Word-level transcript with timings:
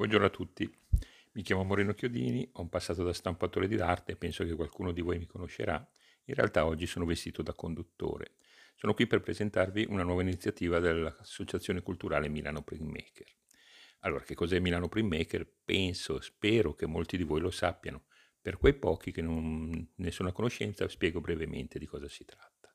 Buongiorno 0.00 0.28
a 0.28 0.30
tutti, 0.30 0.74
mi 1.32 1.42
chiamo 1.42 1.62
Moreno 1.62 1.92
Chiodini, 1.92 2.48
ho 2.54 2.62
un 2.62 2.70
passato 2.70 3.04
da 3.04 3.12
stampatore 3.12 3.68
di 3.68 3.78
arte 3.78 4.12
e 4.12 4.16
penso 4.16 4.46
che 4.46 4.54
qualcuno 4.54 4.92
di 4.92 5.02
voi 5.02 5.18
mi 5.18 5.26
conoscerà. 5.26 5.76
In 6.24 6.34
realtà 6.34 6.64
oggi 6.64 6.86
sono 6.86 7.04
vestito 7.04 7.42
da 7.42 7.52
conduttore. 7.52 8.36
Sono 8.76 8.94
qui 8.94 9.06
per 9.06 9.20
presentarvi 9.20 9.84
una 9.90 10.02
nuova 10.02 10.22
iniziativa 10.22 10.78
dell'Associazione 10.78 11.82
Culturale 11.82 12.30
Milano 12.30 12.62
Printmaker. 12.62 13.26
Allora, 13.98 14.24
che 14.24 14.34
cos'è 14.34 14.58
Milano 14.58 14.88
Printmaker? 14.88 15.46
Penso, 15.66 16.18
spero 16.22 16.72
che 16.72 16.86
molti 16.86 17.18
di 17.18 17.24
voi 17.24 17.42
lo 17.42 17.50
sappiano. 17.50 18.04
Per 18.40 18.56
quei 18.56 18.72
pochi 18.72 19.12
che 19.12 19.20
non 19.20 19.86
ne 19.94 20.10
sono 20.10 20.30
a 20.30 20.32
conoscenza, 20.32 20.88
spiego 20.88 21.20
brevemente 21.20 21.78
di 21.78 21.84
cosa 21.84 22.08
si 22.08 22.24
tratta. 22.24 22.74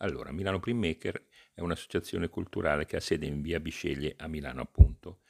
Allora, 0.00 0.30
Milano 0.30 0.60
Printmaker 0.60 1.24
è 1.54 1.62
un'associazione 1.62 2.28
culturale 2.28 2.84
che 2.84 2.96
ha 2.96 3.00
sede 3.00 3.24
in 3.24 3.40
via 3.40 3.60
Bisceglie 3.60 4.14
a 4.18 4.26
Milano, 4.26 4.60
appunto, 4.60 5.20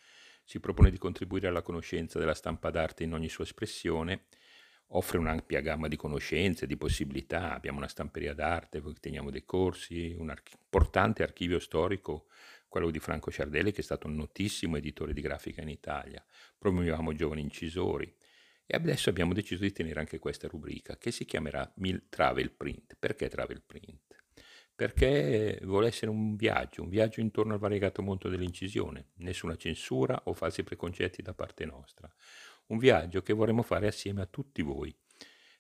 si 0.47 0.61
propone 0.61 0.93
di 0.93 0.97
contribuire 0.97 1.49
alla 1.49 1.61
conoscenza 1.61 2.21
della 2.21 2.33
stampa 2.33 2.71
d'arte 2.71 3.03
in 3.03 3.13
ogni 3.13 3.29
sua 3.29 3.43
espressione, 3.43 4.27
offre 4.91 5.19
un'ampia 5.19 5.61
gamma 5.61 5.89
di 5.89 5.97
conoscenze, 5.97 6.69
di 6.69 6.77
possibilità, 6.77 7.53
abbiamo 7.53 7.79
una 7.79 7.89
stamperia 7.89 8.33
d'arte, 8.33 8.81
teniamo 9.01 9.31
dei 9.31 9.45
corsi, 9.45 10.15
un 10.17 10.31
archi- 10.31 10.55
importante 10.57 11.25
archivio 11.25 11.59
storico, 11.59 12.29
quello 12.69 12.91
di 12.91 13.01
Franco 13.01 13.33
Ciardelli 13.33 13.73
che 13.73 13.81
è 13.81 13.85
stato 13.85 14.07
un 14.07 14.15
notissimo 14.15 14.77
editore 14.77 15.13
di 15.13 15.21
grafica 15.21 15.63
in 15.63 15.69
Italia, 15.69 16.25
promuoviamo 16.57 17.13
giovani 17.13 17.41
incisori 17.41 18.15
e 18.65 18.77
adesso 18.77 19.11
abbiamo 19.11 19.35
deciso 19.35 19.63
di 19.63 19.73
tenere 19.73 19.99
anche 19.99 20.21
questa 20.21 20.47
rubrica 20.47 20.97
che 20.97 21.11
si 21.11 21.25
chiamerà 21.25 21.73
Travel 22.09 22.53
Print. 22.53 22.97
Perché 22.97 23.29
Travel 23.29 23.63
Print? 23.63 23.96
Perché 24.77 25.59
vuole 25.63 25.89
essere 25.89 26.11
un 26.11 26.37
viaggio, 26.37 26.83
un 26.83 26.91
viaggio 26.91 27.21
intorno 27.21 27.55
al 27.55 27.59
variegato 27.59 28.03
mondo 28.03 28.29
dell'incisione, 28.29 29.13
nessuna 29.17 29.57
censura 29.57 30.21
o 30.25 30.35
falsi 30.35 30.63
preconcetti 30.65 31.23
da 31.23 31.33
parte 31.33 31.65
nostra, 31.65 32.13
un 32.67 32.77
viaggio 32.77 33.23
che 33.23 33.33
vorremmo 33.33 33.63
fare 33.63 33.87
assieme 33.87 34.21
a 34.21 34.27
tutti 34.27 34.61
voi, 34.61 34.95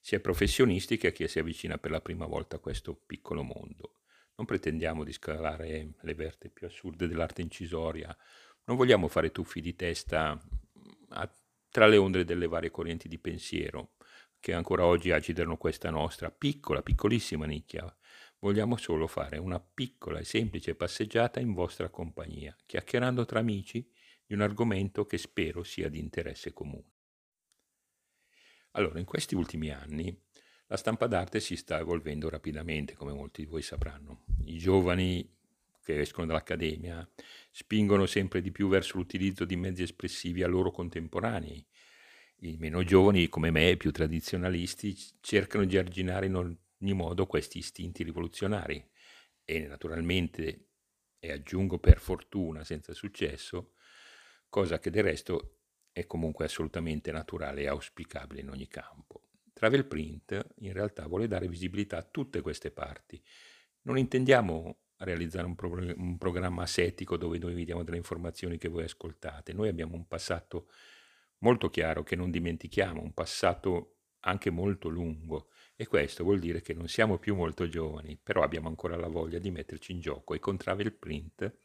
sia 0.01 0.21
professionisti 0.21 0.99
che 0.99 1.09
a 1.09 1.11
chi 1.13 1.27
si 1.29 1.39
avvicina 1.39 1.79
per 1.79 1.93
la 1.93 2.03
prima 2.03 2.27
volta 2.27 2.57
a 2.57 2.59
questo 2.59 2.95
piccolo 2.95 3.43
mondo. 3.43 4.03
Non 4.37 4.45
pretendiamo 4.47 5.03
di 5.03 5.13
scalare 5.13 5.95
le 5.99 6.15
verte 6.15 6.51
più 6.51 6.67
assurde 6.67 7.09
dell'arte 7.09 7.41
incisoria, 7.41 8.15
non 8.65 8.77
vogliamo 8.77 9.09
fare 9.09 9.33
tuffi 9.33 9.63
di 9.63 9.75
testa 9.75 10.39
a, 11.09 11.35
tra 11.71 11.87
le 11.87 11.97
onde 11.97 12.25
delle 12.25 12.49
varie 12.49 12.71
correnti 12.71 13.09
di 13.09 13.19
pensiero 13.19 13.93
che 14.39 14.53
ancora 14.53 14.85
oggi 14.85 15.11
agitano 15.11 15.57
questa 15.57 15.89
nostra 15.89 16.31
piccola, 16.31 16.83
piccolissima 16.83 17.47
nicchia 17.47 17.83
Vogliamo 18.47 18.77
solo 18.77 19.09
fare 19.09 19.39
una 19.39 19.59
piccola 19.59 20.21
e 20.21 20.25
semplice 20.25 20.77
passeggiata 20.77 21.41
in 21.41 21.53
vostra 21.53 21.89
compagnia, 21.89 22.57
chiacchierando 22.65 23.25
tra 23.25 23.41
amici 23.41 23.91
di 24.25 24.35
un 24.35 24.41
argomento 24.41 25.05
che 25.05 25.19
spero 25.19 25.65
sia 25.65 25.89
di 25.89 25.99
interesse 25.99 26.53
comune. 26.53 26.93
Allora, 28.71 29.01
in 29.01 29.05
questi 29.05 29.35
ultimi 29.35 29.71
anni 29.71 30.17
la 30.67 30.77
stampa 30.77 31.09
d'arte 31.09 31.41
si 31.41 31.57
sta 31.57 31.81
evolvendo 31.81 32.29
rapidamente, 32.29 32.95
come 32.95 33.13
molti 33.13 33.43
di 33.43 33.51
voi 33.51 33.63
sapranno. 33.63 34.23
I 34.45 34.59
giovani 34.59 35.29
che 35.83 35.99
escono 35.99 36.29
dall'accademia 36.29 37.05
spingono 37.51 38.07
sempre 38.07 38.41
di 38.43 38.53
più 38.53 38.69
verso 38.69 38.97
l'utilizzo 38.97 39.45
di 39.45 39.57
mezzi 39.57 39.83
espressivi 39.83 40.45
a 40.45 40.47
loro 40.47 40.71
contemporanei. 40.71 41.67
I 42.43 42.57
meno 42.59 42.85
giovani, 42.85 43.29
come 43.29 43.51
me, 43.51 43.77
più 43.77 43.91
tradizionalisti, 43.91 44.97
cercano 45.19 45.65
di 45.65 45.77
arginare 45.77 46.29
ogni 46.81 46.93
modo 46.93 47.27
questi 47.27 47.59
istinti 47.59 48.03
rivoluzionari 48.03 48.85
e 49.45 49.67
naturalmente, 49.67 50.69
e 51.19 51.33
aggiungo 51.33 51.79
per 51.79 51.99
fortuna 51.99 52.65
senza 52.65 52.93
successo, 52.93 53.73
cosa 54.49 54.79
che 54.79 54.91
del 54.91 55.05
resto 55.05 55.61
è 55.93 56.07
comunque 56.07 56.45
assolutamente 56.45 57.11
naturale 57.11 57.63
e 57.63 57.69
auspicabile 57.69 58.41
in 58.41 58.51
ogni 58.51 58.69
campo. 58.69 59.23
Travel 59.53 59.87
Print 59.87 60.55
in 60.57 60.73
realtà 60.73 61.07
vuole 61.07 61.27
dare 61.27 61.49
visibilità 61.49 61.97
a 61.97 62.03
tutte 62.03 62.43
queste 62.43 62.71
parti. 62.71 63.23
Non 63.83 63.97
intendiamo 63.97 64.81
realizzare 64.99 65.47
un, 65.47 65.55
pro- 65.55 65.73
un 65.73 66.19
programma 66.19 66.63
asetico 66.63 67.17
dove 67.17 67.39
noi 67.39 67.55
vi 67.55 67.65
diamo 67.65 67.83
delle 67.83 67.97
informazioni 67.97 68.59
che 68.59 68.69
voi 68.69 68.85
ascoltate. 68.85 69.55
Noi 69.55 69.69
abbiamo 69.69 69.95
un 69.95 70.07
passato 70.07 70.69
molto 71.39 71.71
chiaro 71.71 72.03
che 72.03 72.17
non 72.17 72.31
dimentichiamo, 72.31 73.01
un 73.01 73.15
passato 73.15 74.01
anche 74.21 74.51
molto 74.51 74.89
lungo 74.89 75.49
e 75.77 75.87
questo 75.87 76.25
vuol 76.25 76.39
dire 76.39 76.63
che 76.63 76.73
non 76.73 76.89
siamo 76.89 77.19
più 77.19 77.35
molto 77.35 77.69
giovani, 77.69 78.19
però 78.21 78.43
abbiamo 78.43 78.69
ancora 78.69 78.97
la 78.97 79.09
voglia 79.09 79.39
di 79.39 79.51
metterci 79.51 79.93
in 79.93 80.01
gioco 80.01 80.33
e 80.33 80.39
con 80.39 80.57
Travel 80.57 80.95
Print 80.95 81.59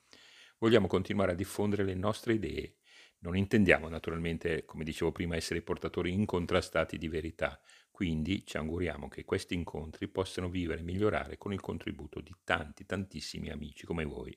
vogliamo 0.58 0.88
continuare 0.88 1.32
a 1.32 1.36
diffondere 1.36 1.86
le 1.86 1.96
nostre 1.96 2.34
idee. 2.34 2.76
Non 3.20 3.38
intendiamo 3.38 3.88
naturalmente, 3.88 4.66
come 4.66 4.84
dicevo 4.84 5.14
prima, 5.14 5.38
essere 5.38 5.62
portatori 5.62 6.12
incontrastati 6.12 6.98
di 6.98 7.08
verità, 7.08 7.60
quindi 7.90 8.46
ci 8.46 8.58
auguriamo 8.58 9.08
che 9.08 9.24
questi 9.24 9.54
incontri 9.54 10.10
possano 10.10 10.50
vivere 10.50 10.82
e 10.82 10.84
migliorare 10.84 11.38
con 11.38 11.54
il 11.54 11.62
contributo 11.62 12.20
di 12.20 12.36
tanti, 12.44 12.86
tantissimi 12.86 13.50
amici 13.50 13.86
come 13.86 14.04
voi. 14.04 14.36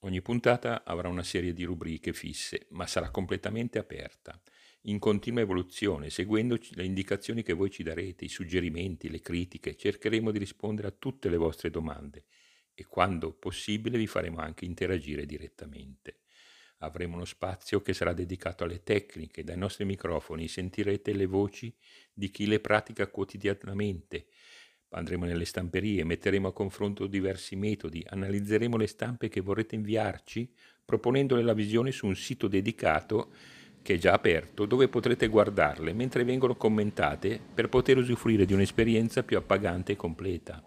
Ogni 0.00 0.20
puntata 0.20 0.82
avrà 0.82 1.08
una 1.08 1.22
serie 1.22 1.52
di 1.52 1.62
rubriche 1.62 2.12
fisse, 2.12 2.66
ma 2.70 2.86
sarà 2.86 3.10
completamente 3.10 3.78
aperta 3.78 4.40
in 4.84 4.98
continua 4.98 5.42
evoluzione, 5.42 6.08
seguendo 6.08 6.58
le 6.70 6.84
indicazioni 6.84 7.42
che 7.42 7.52
voi 7.52 7.70
ci 7.70 7.82
darete, 7.82 8.24
i 8.24 8.28
suggerimenti, 8.28 9.10
le 9.10 9.20
critiche, 9.20 9.76
cercheremo 9.76 10.30
di 10.30 10.38
rispondere 10.38 10.88
a 10.88 10.94
tutte 10.96 11.28
le 11.28 11.36
vostre 11.36 11.70
domande 11.70 12.24
e 12.74 12.86
quando 12.86 13.32
possibile 13.32 13.98
vi 13.98 14.06
faremo 14.06 14.38
anche 14.38 14.64
interagire 14.64 15.26
direttamente. 15.26 16.20
Avremo 16.78 17.16
uno 17.16 17.26
spazio 17.26 17.82
che 17.82 17.92
sarà 17.92 18.14
dedicato 18.14 18.64
alle 18.64 18.82
tecniche, 18.82 19.44
dai 19.44 19.58
nostri 19.58 19.84
microfoni 19.84 20.48
sentirete 20.48 21.12
le 21.12 21.26
voci 21.26 21.76
di 22.10 22.30
chi 22.30 22.46
le 22.46 22.58
pratica 22.58 23.06
quotidianamente. 23.08 24.28
Andremo 24.92 25.26
nelle 25.26 25.44
stamperie, 25.44 26.04
metteremo 26.04 26.48
a 26.48 26.52
confronto 26.54 27.06
diversi 27.06 27.54
metodi, 27.54 28.02
analizzeremo 28.08 28.78
le 28.78 28.86
stampe 28.86 29.28
che 29.28 29.42
vorrete 29.42 29.74
inviarci, 29.74 30.50
proponendole 30.82 31.42
la 31.42 31.52
visione 31.52 31.92
su 31.92 32.06
un 32.06 32.16
sito 32.16 32.48
dedicato 32.48 33.30
che 33.82 33.94
è 33.94 33.98
già 33.98 34.12
aperto, 34.12 34.66
dove 34.66 34.88
potrete 34.88 35.28
guardarle 35.28 35.92
mentre 35.92 36.24
vengono 36.24 36.56
commentate 36.56 37.40
per 37.54 37.68
poter 37.68 37.96
usufruire 37.96 38.44
di 38.44 38.52
un'esperienza 38.52 39.22
più 39.22 39.36
appagante 39.36 39.92
e 39.92 39.96
completa. 39.96 40.62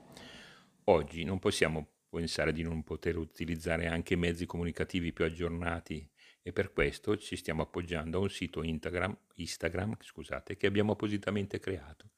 Oggi 0.85 1.24
non 1.24 1.40
possiamo 1.40 1.88
pensare 2.09 2.53
di 2.53 2.62
non 2.62 2.84
poter 2.84 3.18
utilizzare 3.18 3.88
anche 3.88 4.16
mezzi 4.16 4.46
comunicativi 4.46 5.13
più 5.13 5.25
aggiornati 5.25 6.07
e 6.41 6.51
per 6.51 6.74
questo 6.74 7.18
ci 7.18 7.35
stiamo 7.35 7.62
appoggiando 7.62 8.18
a 8.18 8.22
un 8.22 8.29
sito 8.29 8.63
Instagram, 8.63 9.18
Instagram 9.35 9.97
scusate, 10.00 10.57
che 10.57 10.68
abbiamo 10.68 10.91
appositamente 10.91 11.59
creato 11.59 12.12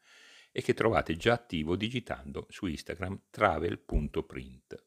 e 0.51 0.61
che 0.61 0.73
trovate 0.73 1.15
già 1.15 1.33
attivo 1.33 1.75
digitando 1.75 2.47
su 2.49 2.65
Instagram 2.65 3.23
travel.print 3.29 4.84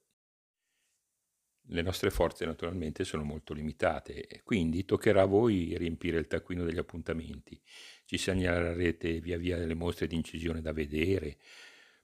le 1.71 1.83
nostre 1.83 2.11
forze 2.11 2.45
naturalmente 2.45 3.05
sono 3.05 3.25
molto 3.25 3.53
limitate 3.53 4.41
quindi 4.43 4.85
toccherà 4.85 5.23
a 5.23 5.27
voi 5.27 5.77
riempire 5.77 6.19
il 6.19 6.27
taccuino 6.27 6.65
degli 6.65 6.79
appuntamenti. 6.79 7.61
Ci 8.05 8.17
segnalerete 8.17 9.21
via 9.21 9.37
via 9.37 9.59
delle 9.59 9.75
mostre 9.75 10.07
di 10.07 10.15
incisione 10.15 10.63
da 10.63 10.73
vedere, 10.73 11.37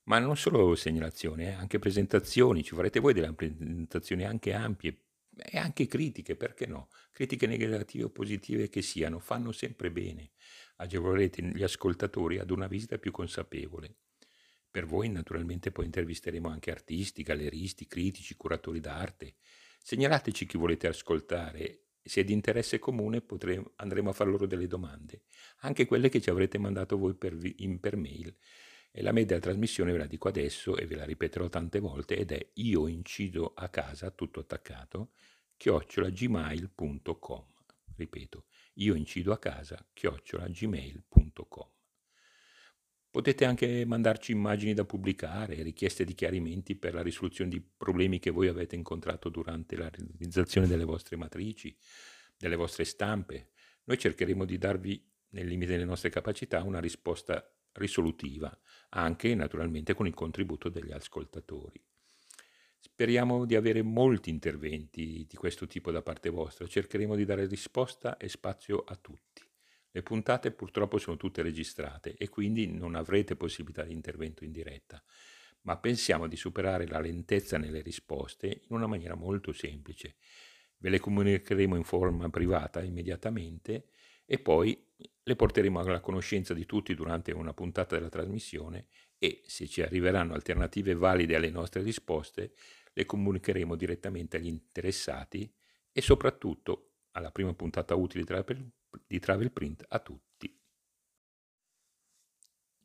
ma 0.05 0.19
non 0.19 0.37
solo 0.37 0.75
segnalazioni, 0.75 1.45
eh, 1.45 1.53
anche 1.53 1.79
presentazioni, 1.79 2.63
ci 2.63 2.75
farete 2.75 3.01
voi 3.01 3.15
delle 3.15 3.33
presentazioni 3.33 4.25
anche 4.25 4.53
ampie 4.53 5.05
e 5.37 5.59
anche 5.59 5.87
critiche, 5.87 6.37
perché 6.37 6.67
no? 6.67 6.89
Critiche 7.11 7.47
negative 7.47 8.05
o 8.05 8.11
positive 8.11 8.69
che 8.69 8.83
siano, 8.83 9.19
fanno 9.19 9.51
sempre 9.53 9.91
bene. 9.91 10.33
Agevolerete 10.77 11.43
gli 11.43 11.63
ascoltatori 11.63 12.39
ad 12.39 12.51
una 12.51 12.67
visita 12.67 12.99
più 12.99 13.11
consapevole. 13.11 13.97
Per 14.75 14.87
voi 14.87 15.09
naturalmente 15.09 15.71
poi 15.71 15.85
intervisteremo 15.85 16.49
anche 16.49 16.73
artisti, 16.73 17.23
galleristi, 17.23 17.87
critici, 17.87 18.35
curatori 18.35 18.81
d'arte. 18.81 19.37
Segnalateci 19.81 20.47
chi 20.47 20.59
volete 20.59 20.89
ascoltare 20.89 21.83
se 22.03 22.23
è 22.23 22.25
di 22.25 22.33
interesse 22.33 22.81
comune 22.81 23.21
potremo, 23.21 23.71
andremo 23.77 24.11
a 24.11 24.13
fare 24.13 24.31
loro 24.31 24.47
delle 24.47 24.67
domande, 24.67 25.27
anche 25.59 25.87
quelle 25.87 26.09
che 26.09 26.21
ci 26.21 26.29
avrete 26.29 26.59
mandato 26.59 26.99
voi 26.99 27.15
per, 27.15 27.39
in, 27.59 27.79
per 27.79 27.97
mail. 27.97 28.37
E 28.91 29.01
la 29.01 29.13
della 29.13 29.39
trasmissione 29.39 29.93
ve 29.93 29.99
la 29.99 30.07
dico 30.07 30.27
adesso 30.27 30.77
e 30.77 30.87
ve 30.87 30.97
la 30.97 31.05
ripeterò 31.05 31.49
tante 31.49 31.79
volte 31.79 32.17
ed 32.17 32.33
è 32.33 32.51
io 32.55 32.89
incido 32.89 33.53
a 33.55 33.69
casa, 33.69 34.11
tutto 34.11 34.41
attaccato, 34.41 35.13
chiocciolagmail.com. 35.57 37.45
Ripeto, 37.95 38.47
io 38.75 38.95
incido 38.97 39.33
a 39.33 39.39
casa, 39.39 39.87
chiocciolagmail.com. 39.93 41.74
Potete 43.15 43.45
anche 43.45 43.85
mandarci 43.87 44.33
immagini 44.33 44.75
da 44.75 44.85
pubblicare, 44.85 45.63
richieste 45.63 46.03
di 46.05 46.17
chiarimenti 46.17 46.75
per 46.75 46.95
la 46.95 47.01
risoluzione 47.01 47.49
di 47.49 47.61
problemi 47.61 48.19
che 48.19 48.31
voi 48.31 48.49
avete 48.49 48.75
incontrato 48.75 49.29
durante 49.29 49.77
la 49.77 49.89
realizzazione 49.89 50.67
delle 50.67 50.83
vostre 50.83 51.15
matrici, 51.15 51.79
delle 52.37 52.57
vostre 52.57 52.83
stampe. 52.85 53.51
Noi 53.85 53.99
cercheremo 53.99 54.45
di 54.45 54.59
darvi, 54.59 55.01
nel 55.29 55.47
limite 55.47 55.71
delle 55.71 55.85
nostre 55.85 56.11
capacità, 56.11 56.65
una 56.65 56.81
risposta 56.81 57.49
risolutiva, 57.75 58.53
anche 58.89 59.33
naturalmente 59.37 59.95
con 59.95 60.09
il 60.09 60.15
contributo 60.15 60.69
degli 60.69 60.91
ascoltatori. 60.91 61.81
Speriamo 62.81 63.45
di 63.45 63.55
avere 63.55 63.83
molti 63.83 64.29
interventi 64.29 65.25
di 65.29 65.37
questo 65.37 65.69
tipo 65.69 65.93
da 65.93 66.03
parte 66.03 66.31
vostra. 66.31 66.67
Cercheremo 66.67 67.15
di 67.15 67.25
dare 67.25 67.47
risposta 67.47 68.17
e 68.17 68.29
spazio 68.29 68.83
a 68.85 68.97
tutti. 68.97 69.44
Le 69.97 70.03
puntate 70.03 70.51
purtroppo 70.51 70.99
sono 70.99 71.17
tutte 71.17 71.41
registrate 71.41 72.17
e 72.17 72.29
quindi 72.29 72.67
non 72.67 72.97
avrete 72.97 73.37
possibilità 73.37 73.85
di 73.85 73.93
intervento 73.93 74.43
in 74.43 74.51
diretta, 74.51 75.01
ma 75.61 75.77
pensiamo 75.77 76.27
di 76.27 76.35
superare 76.35 76.89
la 76.89 76.99
lentezza 76.99 77.59
nelle 77.59 77.81
risposte 77.81 78.47
in 78.49 78.75
una 78.75 78.89
maniera 78.89 79.15
molto 79.15 79.53
semplice. 79.53 80.17
Ve 80.79 80.89
le 80.89 80.99
comunicheremo 80.99 81.77
in 81.77 81.85
forma 81.85 82.29
privata 82.29 82.83
immediatamente 82.83 83.87
e 84.25 84.41
poi 84.41 84.85
le 85.23 85.37
porteremo 85.37 85.79
alla 85.79 86.01
conoscenza 86.01 86.55
di 86.55 86.67
tutti 86.67 86.93
durante 86.97 87.31
una 87.31 87.55
puntata 87.55 87.95
della 87.95 88.09
trasmissione 88.09 88.89
e 89.17 89.43
se 89.47 89.69
ci 89.69 89.81
arriveranno 89.81 90.35
alternative 90.35 90.97
valide 90.97 91.37
alle 91.37 91.51
nostre 91.51 91.83
risposte 91.83 92.55
le 92.93 93.07
comunicheremo 93.07 93.77
direttamente 93.77 94.39
agli 94.39 94.49
interessati 94.49 95.49
e 95.93 96.01
soprattutto 96.01 96.95
alla 97.13 97.31
prima 97.31 97.55
puntata 97.55 97.95
utile 97.95 98.25
di 99.07 99.19
Travel 99.19 99.53
Print 99.53 99.85
a 99.89 99.99
tutti. 99.99 100.61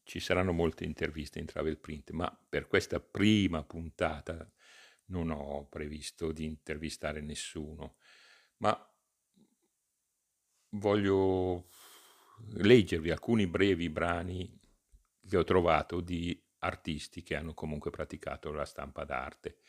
Ci 0.04 0.20
saranno 0.20 0.52
molte 0.52 0.86
interviste 0.86 1.40
in 1.40 1.46
Travel 1.46 1.78
Print, 1.78 2.12
ma 2.12 2.46
per 2.50 2.68
questa 2.68 3.00
prima 3.00 3.64
puntata 3.64 4.52
non 5.06 5.30
ho 5.30 5.68
previsto 5.68 6.32
di 6.32 6.46
intervistare 6.46 7.22
nessuno, 7.22 7.98
ma 8.58 8.76
voglio 10.70 11.70
leggervi 12.54 13.12
alcuni 13.12 13.48
brevi 13.48 13.90
brani 13.90 14.60
che 15.28 15.38
ho 15.38 15.44
trovato 15.44 16.02
di 16.02 16.42
artisti 16.60 17.22
che 17.22 17.36
hanno 17.36 17.54
comunque 17.54 17.92
praticato 17.92 18.52
la 18.52 18.66
stampa 18.66 19.04
d'arte. 19.04 19.60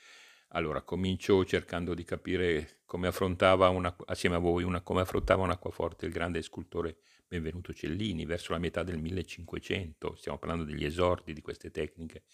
Allora, 0.52 0.82
comincio 0.82 1.44
cercando 1.44 1.94
di 1.94 2.02
capire 2.02 2.81
come 2.85 3.06
affrontava 3.06 3.69
una, 3.69 3.94
assieme 4.06 4.35
a 4.35 4.41
voi 4.41 4.64
una, 4.64 4.81
come 4.81 5.02
affrontava 5.02 5.44
un 5.44 5.50
acquaforte 5.50 6.06
il 6.06 6.12
grande 6.12 6.43
scultore 6.43 6.97
Benvenuto 7.29 7.73
Cellini 7.73 8.25
verso 8.25 8.50
la 8.50 8.58
metà 8.58 8.82
del 8.82 8.99
1500, 8.99 10.17
stiamo 10.17 10.38
parlando 10.38 10.64
degli 10.64 10.85
esordi 10.85 11.35
di 11.35 11.41
queste 11.41 11.70
tecniche. 11.70 12.25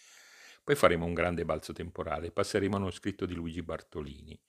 Poi 0.64 0.74
faremo 0.76 1.04
un 1.04 1.12
grande 1.12 1.44
balzo 1.44 1.74
temporale, 1.74 2.30
passeremo 2.30 2.76
a 2.76 2.78
uno 2.78 2.90
scritto 2.90 3.26
di 3.26 3.34
Luigi 3.34 3.60
Bartolini, 3.60 4.40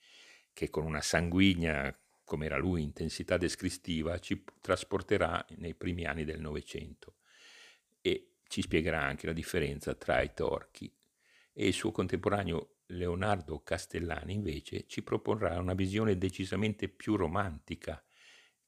che 0.54 0.70
con 0.70 0.86
una 0.86 1.02
sanguigna, 1.02 1.94
come 2.24 2.46
era 2.46 2.58
lui, 2.58 2.84
intensità 2.84 3.36
descrittiva, 3.36 4.18
ci 4.20 4.46
trasporterà 4.62 5.46
nei 5.58 5.76
primi 5.76 6.06
anni 6.06 6.24
del 6.24 6.40
Novecento 6.40 7.16
e 8.00 8.36
ci 8.48 8.62
spiegherà 8.62 9.02
anche 9.02 9.26
la 9.26 9.34
differenza 9.34 9.94
tra 9.94 10.22
i 10.22 10.34
torchi. 10.34 10.90
E 11.52 11.68
il 11.68 11.74
suo 11.74 11.92
contemporaneo 11.92 12.77
Leonardo 12.88 13.62
Castellani 13.64 14.34
invece 14.34 14.86
ci 14.88 15.04
proporrà 15.04 15.60
una 15.60 15.74
visione 15.74 16.18
decisamente 16.18 16.88
più 16.88 17.16
romantica, 17.16 18.04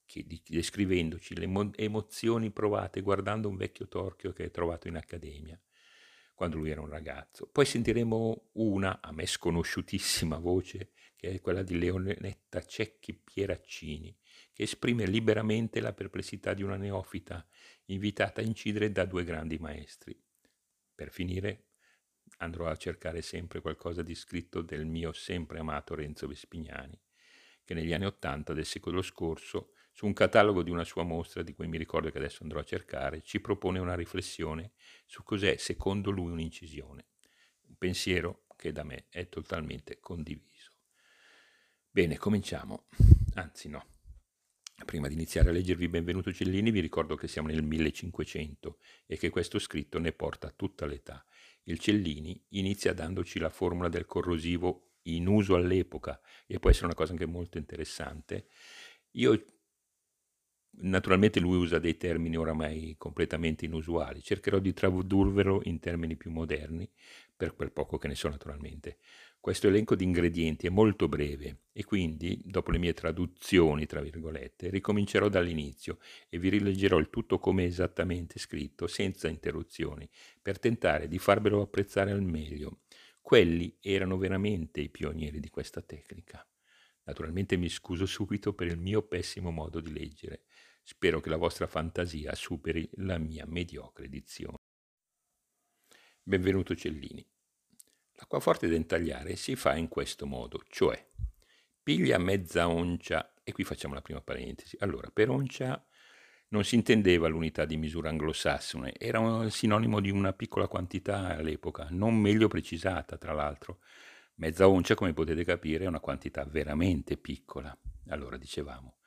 che, 0.06 0.26
descrivendoci 0.46 1.36
le 1.36 1.48
mo- 1.48 1.72
emozioni 1.76 2.52
provate 2.52 3.02
guardando 3.02 3.48
un 3.48 3.58
vecchio 3.58 3.88
torchio 3.88 4.34
che 4.34 4.46
è 4.46 4.52
trovato 4.52 4.88
in 4.88 4.96
accademia 4.96 5.60
quando 6.40 6.56
lui 6.56 6.70
era 6.70 6.80
un 6.80 6.88
ragazzo. 6.88 7.50
Poi 7.52 7.66
sentiremo 7.66 8.52
una, 8.54 9.02
a 9.02 9.12
me 9.12 9.26
sconosciutissima 9.26 10.38
voce, 10.38 10.92
che 11.18 11.32
è 11.32 11.42
quella 11.42 11.64
di 11.64 11.78
Leonetta 11.78 12.64
Cecchi 12.64 13.14
Pieraccini, 13.14 14.18
che 14.54 14.64
esprime 14.64 15.06
liberamente 15.06 15.82
la 15.82 15.92
perplessità 15.92 16.54
di 16.54 16.64
una 16.64 16.78
neofita 16.78 17.46
invitata 17.88 18.40
a 18.40 18.46
incidere 18.46 18.90
da 18.90 19.04
due 19.04 19.26
grandi 19.26 19.58
maestri. 19.58 20.18
Per 20.96 21.12
finire, 21.12 21.69
andrò 22.40 22.68
a 22.68 22.76
cercare 22.76 23.22
sempre 23.22 23.62
qualcosa 23.62 24.02
di 24.02 24.16
scritto 24.16 24.62
del 24.62 24.86
mio 24.86 25.12
sempre 25.12 25.60
amato 25.60 25.96
Renzo 25.96 26.28
Vespignani, 26.28 27.00
che 27.64 27.74
negli 27.74 27.94
anni 27.94 28.06
Ottanta 28.06 28.54
del 28.54 28.66
secolo 28.66 29.02
scorso, 29.02 29.74
su 29.92 30.06
un 30.06 30.14
catalogo 30.14 30.64
di 30.64 30.72
una 30.72 30.86
sua 30.86 31.04
mostra, 31.04 31.44
di 31.44 31.54
cui 31.54 31.68
mi 31.68 31.78
ricordo 31.78 32.10
che 32.10 32.18
adesso 32.18 32.44
andrò 32.44 32.60
a 32.60 32.64
cercare, 32.64 33.22
ci 33.22 33.42
propone 33.42 33.80
una 33.80 33.96
riflessione 33.96 34.72
su 35.06 35.24
cos'è 35.24 35.58
secondo 35.58 36.10
lui 36.10 36.32
un'incisione, 36.32 37.06
un 37.68 37.76
pensiero 37.78 38.46
che 38.56 38.72
da 38.72 38.84
me 38.84 39.08
è 39.10 39.28
totalmente 39.28 40.00
condiviso. 40.00 40.72
Bene, 41.90 42.18
cominciamo. 42.18 42.86
Anzi 43.36 43.68
no. 43.68 43.86
Prima 44.86 45.10
di 45.10 45.14
iniziare 45.14 45.50
a 45.50 45.52
leggervi 45.52 45.90
Benvenuto 45.90 46.32
Cellini 46.32 46.72
vi 46.72 46.80
ricordo 46.80 47.16
che 47.16 47.28
siamo 47.28 47.50
nel 47.50 47.64
1500 47.64 48.80
e 49.06 49.18
che 49.18 49.30
questo 49.30 49.60
scritto 49.60 50.00
ne 50.00 50.14
porta 50.14 50.52
tutta 50.52 50.86
l'età 50.86 51.26
il 51.64 51.80
Cellini 51.80 52.42
inizia 52.50 52.94
dandoci 52.94 53.40
la 53.40 53.50
formula 53.50 53.90
del 53.90 54.06
corrosivo 54.06 54.94
in 55.04 55.28
uso 55.28 55.56
all'epoca 55.56 56.20
e 56.48 56.60
può 56.60 56.70
essere 56.70 56.86
una 56.86 56.96
cosa 56.96 57.12
anche 57.12 57.26
molto 57.26 57.58
interessante. 57.58 58.48
Io 59.12 59.34
Naturalmente 60.82 61.40
lui 61.42 61.58
usa 61.58 61.78
dei 61.78 61.98
termini 61.98 62.38
oramai 62.38 62.96
completamente 62.98 63.66
inusuali, 63.66 64.22
cercherò 64.22 64.60
di 64.60 64.72
tradurvelo 64.72 65.62
in 65.66 65.80
termini 65.80 66.16
più 66.16 66.32
moderni, 66.32 66.90
per 67.36 67.54
quel 67.54 67.72
poco 67.72 67.98
che 67.98 68.08
ne 68.08 68.16
so 68.16 68.30
naturalmente. 68.30 68.98
Questo 69.42 69.68
elenco 69.68 69.96
di 69.96 70.04
ingredienti 70.04 70.68
è 70.68 70.70
molto 70.70 71.08
breve 71.08 71.62
e 71.72 71.86
quindi, 71.86 72.42
dopo 72.44 72.72
le 72.72 72.78
mie 72.78 72.94
traduzioni, 72.94 73.86
tra 73.86 74.02
virgolette, 74.02 74.70
ricomincerò 74.70 75.30
dall'inizio 75.30 76.00
e 76.28 76.38
vi 76.38 76.50
rileggerò 76.50 76.98
il 76.98 77.10
tutto 77.10 77.40
come 77.40 77.64
esattamente 77.64 78.38
scritto, 78.38 78.86
senza 78.86 79.30
interruzioni, 79.30 80.10
per 80.42 80.60
tentare 80.60 81.08
di 81.08 81.18
farvelo 81.20 81.62
apprezzare 81.62 82.12
al 82.12 82.22
meglio. 82.22 82.82
Quelli 83.22 83.78
erano 83.80 84.18
veramente 84.18 84.82
i 84.82 84.90
pionieri 84.90 85.40
di 85.40 85.50
questa 85.50 85.82
tecnica. 85.82 86.46
Naturalmente 87.04 87.56
mi 87.56 87.70
scuso 87.70 88.06
subito 88.06 88.54
per 88.54 88.68
il 88.68 88.78
mio 88.78 89.04
pessimo 89.04 89.52
modo 89.52 89.80
di 89.80 89.94
leggere. 89.94 90.44
Spero 90.84 91.22
che 91.22 91.30
la 91.30 91.38
vostra 91.38 91.66
fantasia 91.66 92.36
superi 92.36 92.90
la 92.96 93.18
mia 93.18 93.46
mediocre 93.48 94.10
dizione. 94.10 94.58
Benvenuto 96.22 96.76
Cellini. 96.76 97.26
L'acquaforte 98.20 98.68
da 98.68 98.76
intagliare 98.76 99.38
si 99.38 99.56
fa 99.56 99.78
in 99.78 99.88
questo 99.88 100.26
modo, 100.26 100.62
cioè 100.68 101.08
piglia 101.82 102.18
mezza 102.18 102.68
oncia, 102.68 103.34
e 103.44 103.54
qui 103.54 103.64
facciamo 103.64 103.94
la 103.94 104.02
prima 104.02 104.20
parentesi. 104.20 104.76
Allora, 104.82 105.10
per 105.10 105.30
oncia 105.30 105.82
non 106.50 106.66
si 106.66 106.76
intendeva 106.76 107.30
l'unità 107.30 107.64
di 107.64 107.78
misura 107.78 108.10
anglosassone, 108.10 108.94
era 108.98 109.20
un 109.20 109.50
sinonimo 109.50 110.02
di 110.02 110.10
una 110.10 110.34
piccola 110.34 110.68
quantità 110.68 111.38
all'epoca, 111.38 111.88
non 111.92 112.16
meglio 112.18 112.50
precisata, 112.50 113.18
tra 113.18 113.32
l'altro. 113.32 113.80
Mezza 114.36 114.68
oncia, 114.68 114.96
come 114.96 115.14
potete 115.14 115.46
capire, 115.46 115.86
è 115.86 115.88
una 115.88 116.02
quantità 116.02 116.44
veramente 116.44 117.16
piccola. 117.16 117.76
Allora, 118.10 118.36
dicevamo, 118.36 118.99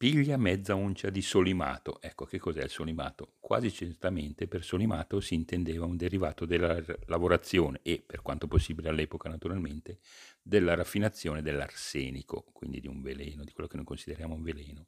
Piglia 0.00 0.38
mezza 0.38 0.74
uncia 0.76 1.10
di 1.10 1.20
solimato. 1.20 2.00
Ecco 2.00 2.24
che 2.24 2.38
cos'è 2.38 2.62
il 2.62 2.70
solimato? 2.70 3.34
Quasi 3.38 3.70
certamente 3.70 4.48
per 4.48 4.64
solimato 4.64 5.20
si 5.20 5.34
intendeva 5.34 5.84
un 5.84 5.98
derivato 5.98 6.46
della 6.46 6.82
lavorazione 7.04 7.80
e, 7.82 8.02
per 8.06 8.22
quanto 8.22 8.46
possibile 8.46 8.88
all'epoca 8.88 9.28
naturalmente, 9.28 9.98
della 10.40 10.74
raffinazione 10.74 11.42
dell'arsenico, 11.42 12.46
quindi 12.54 12.80
di 12.80 12.86
un 12.86 13.02
veleno, 13.02 13.44
di 13.44 13.52
quello 13.52 13.68
che 13.68 13.76
noi 13.76 13.84
consideriamo 13.84 14.32
un 14.32 14.42
veleno. 14.42 14.86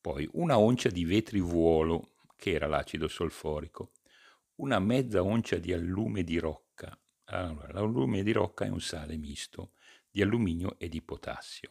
Poi 0.00 0.26
una 0.32 0.58
oncia 0.58 0.88
di 0.88 1.04
vetrivuolo, 1.04 2.12
che 2.34 2.52
era 2.52 2.66
l'acido 2.66 3.08
solforico, 3.08 3.90
una 4.54 4.78
mezza 4.78 5.22
oncia 5.22 5.58
di 5.58 5.74
allume 5.74 6.24
di 6.24 6.38
rocca. 6.38 6.98
Allora, 7.24 7.70
l'allume 7.72 8.22
di 8.22 8.32
rocca 8.32 8.64
è 8.64 8.70
un 8.70 8.80
sale 8.80 9.18
misto 9.18 9.72
di 10.10 10.22
alluminio 10.22 10.78
e 10.78 10.88
di 10.88 11.02
potassio 11.02 11.68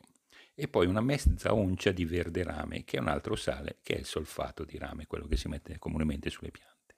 e 0.59 0.67
poi 0.67 0.87
una 0.87 0.99
mezza 0.99 1.53
oncia 1.53 1.93
di 1.93 2.03
verde 2.03 2.43
rame, 2.43 2.83
che 2.83 2.97
è 2.97 2.99
un 2.99 3.07
altro 3.07 3.37
sale, 3.37 3.79
che 3.81 3.95
è 3.95 3.97
il 3.99 4.05
solfato 4.05 4.65
di 4.65 4.77
rame, 4.77 5.07
quello 5.07 5.25
che 5.25 5.37
si 5.37 5.47
mette 5.47 5.79
comunemente 5.79 6.29
sulle 6.29 6.51
piante. 6.51 6.97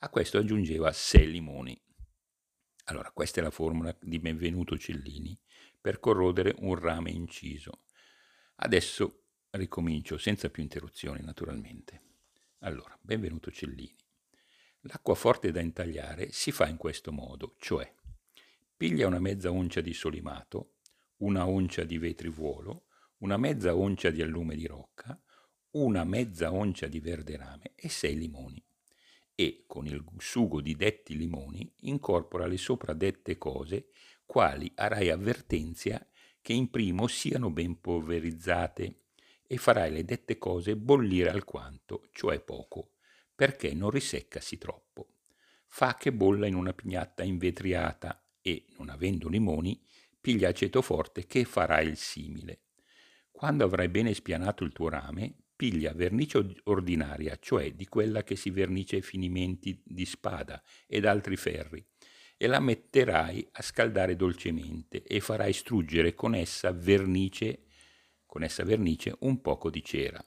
A 0.00 0.10
questo 0.10 0.36
aggiungeva 0.36 0.92
6 0.92 1.30
limoni. 1.30 1.82
Allora, 2.84 3.10
questa 3.10 3.40
è 3.40 3.42
la 3.42 3.50
formula 3.50 3.96
di 3.98 4.18
Benvenuto 4.18 4.76
Cellini 4.76 5.34
per 5.80 5.98
corrodere 5.98 6.54
un 6.58 6.74
rame 6.74 7.10
inciso. 7.10 7.84
Adesso 8.56 9.28
ricomincio 9.52 10.18
senza 10.18 10.50
più 10.50 10.62
interruzioni, 10.62 11.22
naturalmente. 11.22 12.02
Allora, 12.58 12.98
Benvenuto 13.00 13.50
Cellini. 13.50 13.96
L'acqua 14.80 15.14
forte 15.14 15.50
da 15.52 15.62
intagliare 15.62 16.32
si 16.32 16.52
fa 16.52 16.68
in 16.68 16.76
questo 16.76 17.12
modo, 17.12 17.54
cioè 17.60 17.90
piglia 18.76 19.06
una 19.06 19.20
mezza 19.20 19.50
oncia 19.50 19.80
di 19.80 19.94
solimato, 19.94 20.73
una 21.24 21.46
oncia 21.46 21.84
di 21.84 21.96
vetrivuolo, 21.96 22.84
una 23.18 23.38
mezza 23.38 23.74
oncia 23.74 24.10
di 24.10 24.20
allume 24.20 24.56
di 24.56 24.66
rocca, 24.66 25.18
una 25.72 26.04
mezza 26.04 26.52
oncia 26.52 26.86
di 26.86 27.00
verde 27.00 27.36
rame 27.36 27.72
e 27.74 27.88
sei 27.88 28.16
limoni. 28.16 28.62
E 29.34 29.64
con 29.66 29.86
il 29.86 30.04
sugo 30.18 30.60
di 30.60 30.76
detti 30.76 31.16
limoni 31.16 31.68
incorpora 31.80 32.46
le 32.46 32.58
sopra 32.58 32.92
dette 32.92 33.38
cose, 33.38 33.88
quali 34.26 34.70
arai 34.74 35.08
avvertenzia 35.08 36.06
che 36.42 36.52
in 36.52 36.68
primo 36.68 37.06
siano 37.06 37.50
ben 37.50 37.80
polverizzate, 37.80 38.98
e 39.46 39.56
farai 39.56 39.92
le 39.92 40.04
dette 40.04 40.36
cose 40.36 40.76
bollire 40.76 41.30
alquanto, 41.30 42.08
cioè 42.12 42.40
poco, 42.40 42.92
perché 43.34 43.72
non 43.72 43.90
riseccasi 43.90 44.58
troppo. 44.58 45.08
Fa 45.66 45.94
che 45.94 46.12
bolla 46.12 46.46
in 46.46 46.54
una 46.54 46.72
pignatta 46.72 47.22
invetriata 47.22 48.22
e, 48.40 48.66
non 48.76 48.90
avendo 48.90 49.28
limoni, 49.28 49.82
piglia 50.24 50.48
aceto 50.48 50.80
forte 50.80 51.26
che 51.26 51.44
farà 51.44 51.82
il 51.82 51.98
simile. 51.98 52.62
Quando 53.30 53.62
avrai 53.66 53.90
bene 53.90 54.14
spianato 54.14 54.64
il 54.64 54.72
tuo 54.72 54.88
rame, 54.88 55.34
piglia 55.54 55.92
vernice 55.92 56.62
ordinaria, 56.64 57.36
cioè 57.38 57.74
di 57.74 57.84
quella 57.84 58.22
che 58.22 58.34
si 58.34 58.48
vernice 58.48 58.96
ai 58.96 59.02
finimenti 59.02 59.82
di 59.84 60.06
spada 60.06 60.62
ed 60.86 61.04
altri 61.04 61.36
ferri, 61.36 61.86
e 62.38 62.46
la 62.46 62.58
metterai 62.58 63.46
a 63.52 63.60
scaldare 63.60 64.16
dolcemente 64.16 65.02
e 65.02 65.20
farai 65.20 65.52
struggere 65.52 66.14
con 66.14 66.34
essa 66.34 66.72
vernice, 66.72 67.64
con 68.24 68.42
essa 68.42 68.64
vernice 68.64 69.14
un 69.20 69.42
poco 69.42 69.68
di 69.68 69.84
cera. 69.84 70.26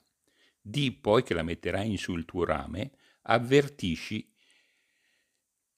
Di 0.60 0.92
poi 0.92 1.24
che 1.24 1.34
la 1.34 1.42
metterai 1.42 1.90
in 1.90 1.98
su 1.98 2.14
il 2.14 2.24
tuo 2.24 2.44
rame, 2.44 2.92
avvertisci 3.22 4.32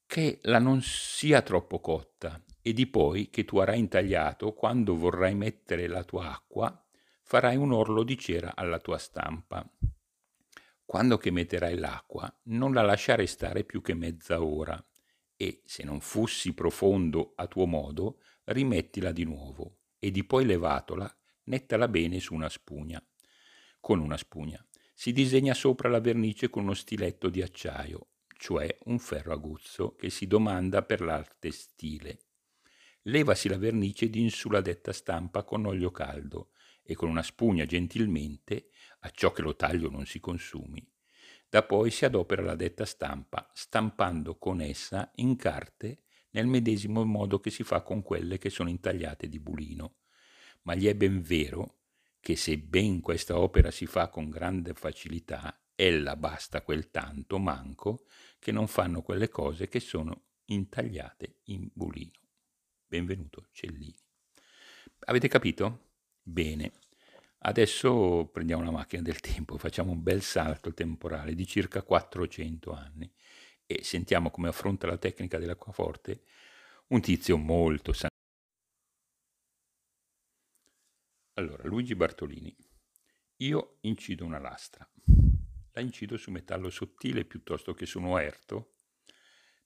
che 0.04 0.40
la 0.42 0.58
non 0.58 0.82
sia 0.82 1.40
troppo 1.40 1.80
cotta 1.80 2.44
e 2.62 2.72
di 2.72 2.86
poi 2.86 3.30
che 3.30 3.44
tu 3.44 3.58
avrai 3.58 3.78
intagliato 3.78 4.52
quando 4.52 4.96
vorrai 4.96 5.34
mettere 5.34 5.86
la 5.86 6.04
tua 6.04 6.32
acqua 6.32 6.84
farai 7.22 7.56
un 7.56 7.72
orlo 7.72 8.02
di 8.02 8.18
cera 8.18 8.56
alla 8.56 8.80
tua 8.80 8.98
stampa. 8.98 9.64
Quando 10.84 11.16
che 11.16 11.30
metterai 11.30 11.78
l'acqua, 11.78 12.28
non 12.46 12.72
la 12.72 12.82
lasciare 12.82 13.26
stare 13.26 13.62
più 13.62 13.80
che 13.80 13.94
mezza 13.94 14.42
ora 14.42 14.84
e, 15.36 15.62
se 15.64 15.84
non 15.84 16.00
fossi 16.00 16.52
profondo 16.52 17.34
a 17.36 17.46
tuo 17.46 17.66
modo, 17.66 18.18
rimettila 18.46 19.12
di 19.12 19.22
nuovo 19.22 19.78
e 20.00 20.10
di 20.10 20.24
poi 20.24 20.44
levatola, 20.44 21.08
nettala 21.44 21.86
bene 21.86 22.18
su 22.18 22.34
una 22.34 22.48
spugna. 22.48 23.00
Con 23.78 24.00
una 24.00 24.16
spugna. 24.16 24.66
Si 24.92 25.12
disegna 25.12 25.54
sopra 25.54 25.88
la 25.88 26.00
vernice 26.00 26.50
con 26.50 26.64
uno 26.64 26.74
stiletto 26.74 27.28
di 27.28 27.40
acciaio, 27.40 28.08
cioè 28.36 28.76
un 28.86 28.98
ferro 28.98 29.32
aguzzo 29.32 29.94
che 29.94 30.10
si 30.10 30.26
domanda 30.26 30.82
per 30.82 31.00
l'arte 31.00 31.52
stile. 31.52 32.18
Levasi 33.04 33.48
la 33.48 33.56
vernice 33.56 34.10
di 34.10 34.20
in 34.20 34.30
su 34.30 34.50
la 34.50 34.60
detta 34.60 34.92
stampa 34.92 35.42
con 35.42 35.64
olio 35.64 35.90
caldo 35.90 36.50
e 36.82 36.94
con 36.94 37.08
una 37.08 37.22
spugna 37.22 37.64
gentilmente, 37.64 38.68
a 39.00 39.10
ciò 39.10 39.32
che 39.32 39.40
lo 39.40 39.56
taglio 39.56 39.88
non 39.88 40.04
si 40.04 40.20
consumi. 40.20 40.86
Da 41.48 41.62
poi 41.62 41.90
si 41.90 42.04
adopera 42.04 42.42
la 42.42 42.54
detta 42.56 42.84
stampa, 42.84 43.50
stampando 43.54 44.36
con 44.36 44.60
essa 44.60 45.10
in 45.16 45.36
carte 45.36 46.02
nel 46.30 46.46
medesimo 46.46 47.02
modo 47.04 47.40
che 47.40 47.50
si 47.50 47.62
fa 47.62 47.80
con 47.82 48.02
quelle 48.02 48.38
che 48.38 48.50
sono 48.50 48.68
intagliate 48.68 49.28
di 49.28 49.40
bulino. 49.40 49.96
Ma 50.62 50.74
gli 50.74 50.86
è 50.86 50.94
ben 50.94 51.22
vero 51.22 51.78
che 52.20 52.36
se 52.36 52.58
ben 52.58 53.00
questa 53.00 53.38
opera 53.38 53.70
si 53.70 53.86
fa 53.86 54.08
con 54.08 54.28
grande 54.28 54.74
facilità, 54.74 55.58
ella 55.74 56.16
basta 56.16 56.60
quel 56.60 56.90
tanto 56.90 57.38
manco 57.38 58.04
che 58.38 58.52
non 58.52 58.68
fanno 58.68 59.00
quelle 59.00 59.30
cose 59.30 59.68
che 59.68 59.80
sono 59.80 60.24
intagliate 60.44 61.38
in 61.44 61.70
bulino. 61.72 62.19
Benvenuto 62.90 63.46
Cellini. 63.52 63.94
Avete 65.04 65.28
capito? 65.28 65.92
Bene, 66.20 66.72
adesso 67.42 68.28
prendiamo 68.32 68.64
la 68.64 68.72
macchina 68.72 69.00
del 69.00 69.20
tempo 69.20 69.58
facciamo 69.58 69.92
un 69.92 70.02
bel 70.02 70.22
salto 70.22 70.74
temporale 70.74 71.36
di 71.36 71.46
circa 71.46 71.84
400 71.84 72.72
anni 72.72 73.08
e 73.64 73.84
sentiamo 73.84 74.28
come 74.30 74.48
affronta 74.48 74.88
la 74.88 74.98
tecnica 74.98 75.38
dell'acquaforte 75.38 76.24
un 76.88 77.00
tizio 77.00 77.36
molto 77.36 77.92
san- 77.92 78.08
Allora, 81.34 81.62
Luigi 81.68 81.94
Bartolini. 81.94 82.52
Io 83.36 83.76
incido 83.82 84.24
una 84.24 84.40
lastra. 84.40 84.84
La 85.70 85.80
incido 85.80 86.16
su 86.16 86.32
metallo 86.32 86.70
sottile 86.70 87.24
piuttosto 87.24 87.72
che 87.72 87.86
su 87.86 88.00
un 88.00 88.06
oerto 88.06 88.72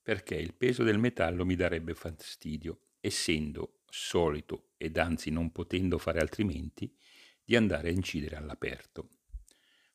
perché 0.03 0.35
il 0.35 0.53
peso 0.53 0.83
del 0.83 0.99
metallo 0.99 1.47
mi 1.47 1.57
darebbe 1.57 1.95
fastidio, 1.95 2.81
essendo 3.05 3.81
solito 3.91 4.71
ed 4.79 4.97
anzi 4.97 5.31
non 5.31 5.53
potendo 5.53 5.99
fare 5.99 6.21
altrimenti, 6.21 6.97
di 7.45 7.55
andare 7.55 7.91
a 7.91 7.93
incidere 7.93 8.37
all'aperto. 8.37 9.11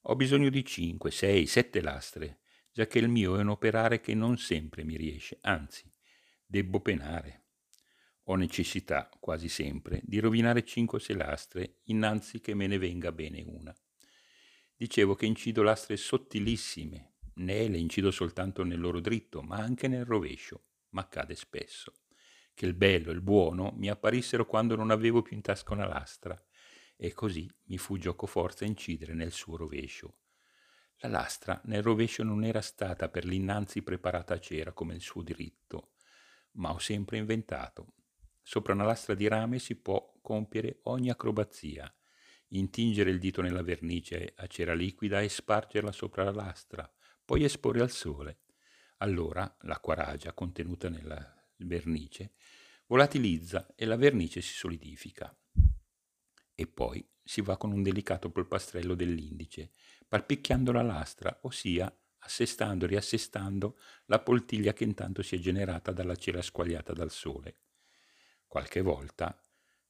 Ho 0.04 0.16
bisogno 0.16 0.50
di 0.50 0.64
5, 0.64 1.10
6, 1.10 1.48
7 1.48 1.82
lastre, 1.82 2.40
già 2.72 2.86
che 2.86 3.00
il 3.00 3.10
mio 3.10 3.36
è 3.36 3.42
un 3.42 3.50
operare 3.50 4.00
che 4.00 4.14
non 4.14 4.38
sempre 4.38 4.84
mi 4.84 4.96
riesce, 4.96 5.40
anzi, 5.42 5.92
debbo 6.46 6.82
penare. 6.82 7.46
Ho 8.26 8.36
necessità, 8.36 9.10
quasi 9.20 9.50
sempre, 9.50 10.02
di 10.04 10.20
rovinare 10.20 10.64
5 10.64 11.00
o 11.00 11.02
6 11.02 11.16
lastre 11.16 11.80
innanzi 11.86 12.42
che 12.42 12.54
me 12.54 12.68
ne 12.68 12.78
venga 12.78 13.12
bene 13.12 13.42
una. 13.42 13.76
Dicevo 14.76 15.16
che 15.16 15.26
incido 15.26 15.64
lastre 15.64 15.98
sottilissime, 15.98 17.16
né 17.36 17.68
le 17.68 17.78
incido 17.80 18.12
soltanto 18.12 18.64
nel 18.64 18.80
loro 18.80 19.00
dritto, 19.00 19.42
ma 19.42 19.58
anche 19.58 19.88
nel 19.88 20.06
rovescio, 20.06 20.64
ma 20.90 21.02
accade 21.02 21.36
spesso 21.36 21.92
che 22.60 22.66
il 22.66 22.74
bello 22.74 23.10
e 23.10 23.14
il 23.14 23.22
buono 23.22 23.72
mi 23.78 23.90
apparissero 23.90 24.46
quando 24.46 24.76
non 24.76 24.92
avevo 24.92 25.22
più 25.22 25.34
in 25.34 25.42
tasca 25.42 25.72
una 25.72 25.88
lastra, 25.88 26.38
e 26.98 27.14
così 27.14 27.50
mi 27.68 27.78
fu 27.78 27.98
gioco 27.98 28.26
forza 28.26 28.66
incidere 28.66 29.14
nel 29.14 29.32
suo 29.32 29.56
rovescio. 29.56 30.18
La 30.98 31.08
lastra 31.08 31.62
nel 31.68 31.82
rovescio 31.82 32.22
non 32.22 32.44
era 32.44 32.60
stata 32.60 33.08
per 33.08 33.24
l'innanzi 33.24 33.82
preparata 33.82 34.34
a 34.34 34.40
cera 34.42 34.74
come 34.74 34.94
il 34.94 35.00
suo 35.00 35.22
diritto, 35.22 35.94
ma 36.56 36.74
ho 36.74 36.80
sempre 36.80 37.16
inventato. 37.16 37.94
Sopra 38.42 38.74
una 38.74 38.84
lastra 38.84 39.16
di 39.16 39.30
rame 39.30 39.58
si 39.58 39.78
può 39.78 40.20
compiere 40.22 40.80
ogni 40.84 41.10
acrobazia, 41.10 41.90
intingere 42.50 43.10
il 43.10 43.20
dito 43.20 43.42
nella 43.42 43.64
vernice 43.64 44.34
a 44.36 44.48
cera 44.48 44.74
liquida 44.74 45.22
e 45.22 45.30
spargerla 45.30 45.94
sopra 45.94 46.26
la 46.26 46.34
lastra, 46.34 46.94
poi 47.24 47.46
esporre 47.46 47.80
al 47.80 47.90
sole. 47.90 48.40
Allora 48.98 49.50
l'acqua 49.62 49.94
ragia 49.94 50.34
contenuta 50.34 50.90
nella 50.90 51.39
vernice 51.66 52.34
volatilizza 52.90 53.74
e 53.76 53.86
la 53.86 53.96
vernice 53.96 54.42
si 54.42 54.54
solidifica. 54.54 55.36
E 56.56 56.68
poi 56.68 57.08
si 57.24 57.42
va 57.42 57.56
con 57.56 57.72
un 57.72 57.84
delicato 57.84 58.32
polpastrello 58.32 58.96
dell'indice, 58.96 59.72
palpicchiando 60.08 60.72
la 60.72 60.82
lastra, 60.82 61.40
ossia 61.44 61.96
assestando 62.22 62.86
e 62.86 62.90
riassestando 62.90 63.78
la 64.06 64.20
poltiglia 64.20 64.74
che 64.74 64.84
intanto 64.84 65.22
si 65.22 65.36
è 65.36 65.40
generata 65.40 65.92
dalla 65.92 66.16
cera 66.16 66.42
squagliata 66.42 66.92
dal 66.92 67.12
sole. 67.12 67.60
Qualche 68.48 68.82
volta 68.82 69.40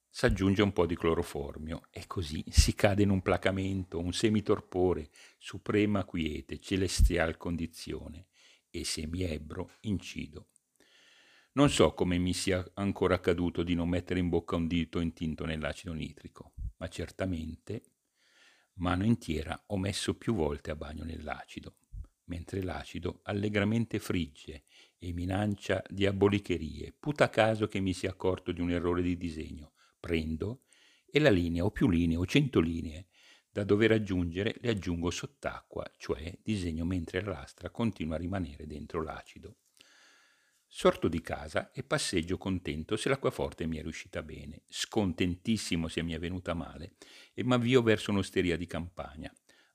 s'aggiunge 0.08 0.62
un 0.62 0.72
po' 0.72 0.84
di 0.84 0.96
cloroformio 0.96 1.86
e 1.90 2.06
così 2.06 2.44
si 2.48 2.74
cade 2.74 3.02
in 3.02 3.10
un 3.10 3.22
placamento, 3.22 3.98
un 3.98 4.12
semitorpore, 4.12 5.08
suprema 5.38 6.04
quiete, 6.04 6.60
celestial 6.60 7.38
condizione, 7.38 8.26
e 8.68 8.84
se 8.84 9.06
mi 9.06 9.22
ebbro 9.22 9.70
incido. 9.80 10.48
Non 11.52 11.68
so 11.68 11.94
come 11.94 12.16
mi 12.16 12.32
sia 12.32 12.64
ancora 12.74 13.16
accaduto 13.16 13.64
di 13.64 13.74
non 13.74 13.88
mettere 13.88 14.20
in 14.20 14.28
bocca 14.28 14.54
un 14.54 14.68
dito 14.68 15.00
intinto 15.00 15.44
nell'acido 15.44 15.92
nitrico, 15.92 16.52
ma 16.76 16.86
certamente 16.86 17.82
mano 18.74 19.04
intiera 19.04 19.64
ho 19.66 19.76
messo 19.76 20.16
più 20.16 20.32
volte 20.32 20.70
a 20.70 20.76
bagno 20.76 21.02
nell'acido, 21.02 21.78
mentre 22.26 22.62
l'acido 22.62 23.18
allegramente 23.24 23.98
frigge 23.98 24.62
e 24.96 25.12
minaccia 25.12 25.82
diabolicherie, 25.88 26.94
puta 26.96 27.28
caso 27.28 27.66
che 27.66 27.80
mi 27.80 27.94
sia 27.94 28.10
accorto 28.10 28.52
di 28.52 28.60
un 28.60 28.70
errore 28.70 29.02
di 29.02 29.16
disegno. 29.16 29.72
Prendo 29.98 30.62
e 31.04 31.18
la 31.18 31.30
linea 31.30 31.64
o 31.64 31.72
più 31.72 31.90
linee 31.90 32.16
o 32.16 32.26
cento 32.26 32.60
linee 32.60 33.08
da 33.50 33.64
dover 33.64 33.90
aggiungere 33.90 34.54
le 34.60 34.70
aggiungo 34.70 35.10
sott'acqua, 35.10 35.84
cioè 35.96 36.38
disegno 36.44 36.84
mentre 36.84 37.22
la 37.22 37.32
lastra 37.32 37.70
continua 37.70 38.14
a 38.14 38.18
rimanere 38.18 38.68
dentro 38.68 39.02
l'acido. 39.02 39.56
Sorto 40.80 41.08
di 41.08 41.20
casa 41.20 41.72
e 41.72 41.82
passeggio 41.82 42.38
contento 42.38 42.96
se 42.96 43.10
l'acquaforte 43.10 43.66
mi 43.66 43.76
è 43.76 43.82
riuscita 43.82 44.22
bene, 44.22 44.62
scontentissimo 44.66 45.88
se 45.88 46.02
mi 46.02 46.14
è 46.14 46.18
venuta 46.18 46.54
male 46.54 46.94
e 47.34 47.44
m'avvio 47.44 47.82
verso 47.82 48.12
un'osteria 48.12 48.56
di 48.56 48.64
campagna. 48.66 49.30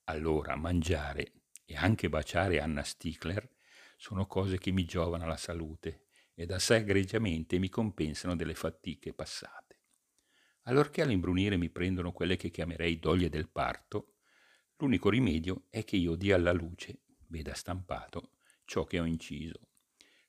Allora 0.05 0.55
mangiare 0.55 1.33
e 1.63 1.75
anche 1.75 2.09
baciare 2.09 2.59
Anna 2.59 2.81
Stickler 2.81 3.47
sono 3.97 4.25
cose 4.25 4.57
che 4.57 4.71
mi 4.71 4.83
giovano 4.83 5.25
alla 5.25 5.37
salute 5.37 6.05
ed 6.33 6.49
assai 6.49 6.79
egregiamente 6.79 7.59
mi 7.59 7.69
compensano 7.69 8.35
delle 8.35 8.55
fatiche 8.55 9.13
passate. 9.13 9.81
Allorché 10.63 11.03
all'imbrunire 11.03 11.55
mi 11.55 11.69
prendono 11.69 12.13
quelle 12.13 12.35
che 12.35 12.49
chiamerei 12.49 12.97
doglie 12.97 13.29
del 13.29 13.47
parto, 13.47 14.15
l'unico 14.77 15.11
rimedio 15.11 15.65
è 15.69 15.83
che 15.83 15.97
io 15.97 16.15
dia 16.15 16.33
alla 16.33 16.51
luce, 16.51 17.01
veda 17.27 17.53
stampato, 17.53 18.31
ciò 18.65 18.85
che 18.85 18.99
ho 18.99 19.05
inciso 19.05 19.67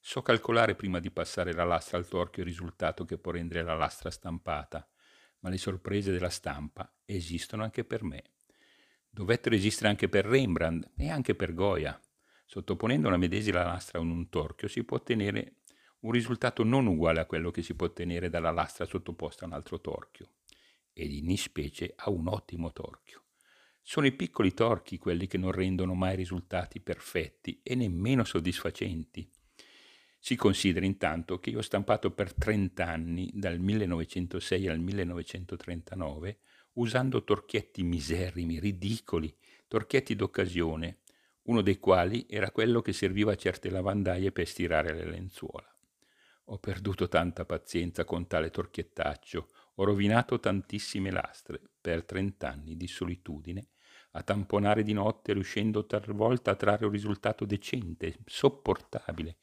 So 0.09 0.23
calcolare 0.23 0.77
prima 0.77 1.01
di 1.01 1.11
passare 1.11 1.53
la 1.53 1.65
lastra 1.65 1.99
al 1.99 2.07
torchio 2.07 2.45
il 2.45 2.49
risultato 2.49 3.05
che 3.05 3.19
può 3.19 3.33
rendere 3.33 3.65
la 3.65 3.75
lastra 3.75 4.09
stampata, 4.09 4.89
ma 5.41 5.49
le 5.49 5.59
sorprese 5.59 6.13
della 6.13 6.31
stampa 6.31 6.95
esistono 7.05 7.65
anche 7.65 7.83
per 7.83 8.05
me. 8.05 8.23
Dovettero 9.11 9.57
esistere 9.57 9.89
anche 9.89 10.09
per 10.09 10.25
Rembrandt 10.25 10.93
e 10.97 11.11
anche 11.11 11.35
per 11.35 11.55
Goya. 11.55 12.01
Sottoponendo 12.45 13.09
una 13.09 13.17
medesima 13.17 13.65
lastra 13.65 13.99
a 13.99 14.03
un 14.03 14.29
torchio 14.29 14.69
si 14.69 14.85
può 14.85 14.99
ottenere 14.99 15.57
un 16.03 16.13
risultato 16.13 16.63
non 16.63 16.87
uguale 16.87 17.19
a 17.19 17.27
quello 17.27 17.51
che 17.51 17.63
si 17.63 17.75
può 17.75 17.87
ottenere 17.87 18.29
dalla 18.29 18.53
lastra 18.53 18.85
sottoposta 18.85 19.43
a 19.45 19.49
un 19.49 19.55
altro 19.55 19.81
torchio, 19.81 20.35
ed 20.93 21.11
in 21.11 21.37
specie 21.37 21.95
a 21.97 22.11
un 22.11 22.29
ottimo 22.29 22.73
torchio. 22.73 23.25
Sono 23.83 24.07
i 24.07 24.13
piccoli 24.13 24.55
torchi 24.55 24.99
quelli 24.99 25.27
che 25.27 25.37
non 25.37 25.51
rendono 25.51 25.95
mai 25.95 26.15
risultati 26.15 26.79
perfetti 26.79 27.59
e 27.65 27.75
nemmeno 27.75 28.23
soddisfacenti 28.23 29.29
Si 30.27 30.35
consideri 30.35 30.87
intanto 30.87 31.39
che 31.39 31.51
io 31.51 31.59
ho 31.59 31.63
stampato 31.63 32.11
per 32.11 32.35
30 32.35 32.85
anni, 32.85 33.31
dal 33.33 33.61
1906 33.61 34.67
al 34.67 34.81
1939, 34.81 36.39
usando 36.73 37.23
torchietti 37.23 37.85
miserrimi, 37.85 38.59
ridicoli, 38.59 39.33
torchietti 39.69 40.17
d'occasione, 40.17 40.99
uno 41.43 41.61
dei 41.61 41.79
quali 41.79 42.27
era 42.29 42.51
quello 42.51 42.83
che 42.83 42.93
serviva 42.93 43.31
a 43.31 43.37
certe 43.37 43.71
lavandaie 43.71 44.33
per 44.33 44.49
stirare 44.49 44.95
le 44.95 45.05
lenzuola. 45.05 45.73
Ho 46.47 46.59
perduto 46.59 47.07
tanta 47.07 47.45
pazienza 47.45 48.05
con 48.05 48.27
tale 48.27 48.51
torchiettaccio, 48.51 49.47
ho 49.77 49.85
rovinato 49.85 50.41
tantissime 50.41 51.13
lastre 51.13 51.61
per 51.81 52.05
trent'anni 52.05 52.77
di 52.77 52.89
solitudine, 52.89 53.69
a 54.11 54.23
tamponare 54.23 54.83
di 54.83 54.93
notte 54.93 55.35
riuscendo 55.35 55.87
talvolta 55.87 56.51
a 56.51 56.57
trarre 56.57 56.87
un 56.87 56.91
risultato 56.91 57.45
decente, 57.45 58.17
sopportabile, 58.25 59.37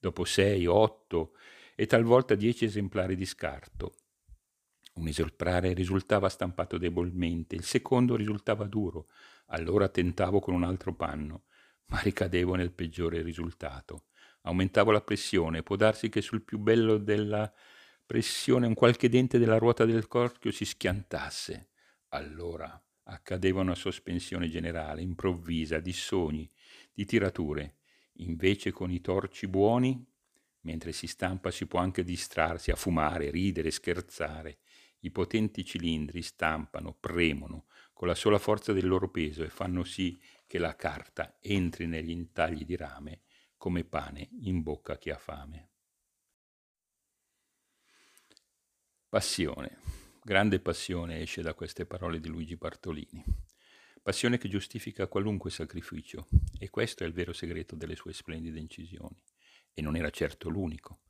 dopo 0.00 0.24
sei, 0.24 0.66
otto 0.66 1.36
e 1.76 1.86
talvolta 1.86 2.34
dieci 2.34 2.64
esemplari 2.64 3.14
di 3.14 3.26
scarto. 3.26 3.94
Un 4.94 5.06
esemplare 5.06 5.72
risultava 5.72 6.28
stampato 6.28 6.78
debolmente, 6.78 7.54
il 7.54 7.64
secondo 7.64 8.16
risultava 8.16 8.66
duro, 8.66 9.08
allora 9.46 9.88
tentavo 9.88 10.40
con 10.40 10.54
un 10.54 10.64
altro 10.64 10.94
panno, 10.94 11.44
ma 11.86 12.00
ricadevo 12.00 12.54
nel 12.54 12.72
peggiore 12.72 13.22
risultato. 13.22 14.06
Aumentavo 14.42 14.90
la 14.90 15.02
pressione, 15.02 15.62
può 15.62 15.76
darsi 15.76 16.08
che 16.08 16.22
sul 16.22 16.42
più 16.42 16.58
bello 16.58 16.96
della 16.96 17.52
pressione 18.04 18.66
un 18.66 18.74
qualche 18.74 19.08
dente 19.08 19.38
della 19.38 19.58
ruota 19.58 19.84
del 19.84 20.08
corchio 20.08 20.50
si 20.50 20.64
schiantasse. 20.64 21.68
Allora 22.08 22.82
accadeva 23.04 23.60
una 23.60 23.74
sospensione 23.74 24.48
generale, 24.48 25.02
improvvisa, 25.02 25.78
di 25.78 25.92
sogni, 25.92 26.48
di 26.92 27.04
tirature. 27.04 27.76
Invece 28.20 28.70
con 28.70 28.90
i 28.90 29.00
torci 29.00 29.46
buoni, 29.46 30.06
mentre 30.62 30.92
si 30.92 31.06
stampa 31.06 31.50
si 31.50 31.66
può 31.66 31.78
anche 31.78 32.04
distrarsi, 32.04 32.70
a 32.70 32.76
fumare, 32.76 33.30
ridere, 33.30 33.70
scherzare. 33.70 34.58
I 35.00 35.10
potenti 35.10 35.64
cilindri 35.64 36.20
stampano, 36.20 36.92
premono, 36.92 37.66
con 37.92 38.08
la 38.08 38.14
sola 38.14 38.38
forza 38.38 38.72
del 38.72 38.86
loro 38.86 39.10
peso 39.10 39.42
e 39.42 39.48
fanno 39.48 39.84
sì 39.84 40.20
che 40.46 40.58
la 40.58 40.76
carta 40.76 41.38
entri 41.40 41.86
negli 41.86 42.10
intagli 42.10 42.64
di 42.64 42.76
rame 42.76 43.22
come 43.56 43.84
pane 43.84 44.28
in 44.40 44.62
bocca 44.62 44.94
a 44.94 44.98
chi 44.98 45.10
ha 45.10 45.18
fame. 45.18 45.68
Passione. 49.08 49.78
Grande 50.22 50.60
passione 50.60 51.20
esce 51.20 51.42
da 51.42 51.54
queste 51.54 51.86
parole 51.86 52.20
di 52.20 52.28
Luigi 52.28 52.56
Bartolini. 52.56 53.24
Passione 54.02 54.38
che 54.38 54.48
giustifica 54.48 55.08
qualunque 55.08 55.50
sacrificio, 55.50 56.28
e 56.58 56.70
questo 56.70 57.04
è 57.04 57.06
il 57.06 57.12
vero 57.12 57.34
segreto 57.34 57.76
delle 57.76 57.96
sue 57.96 58.14
splendide 58.14 58.58
incisioni. 58.58 59.22
E 59.74 59.82
non 59.82 59.94
era 59.94 60.08
certo 60.08 60.48
l'unico. 60.48 61.02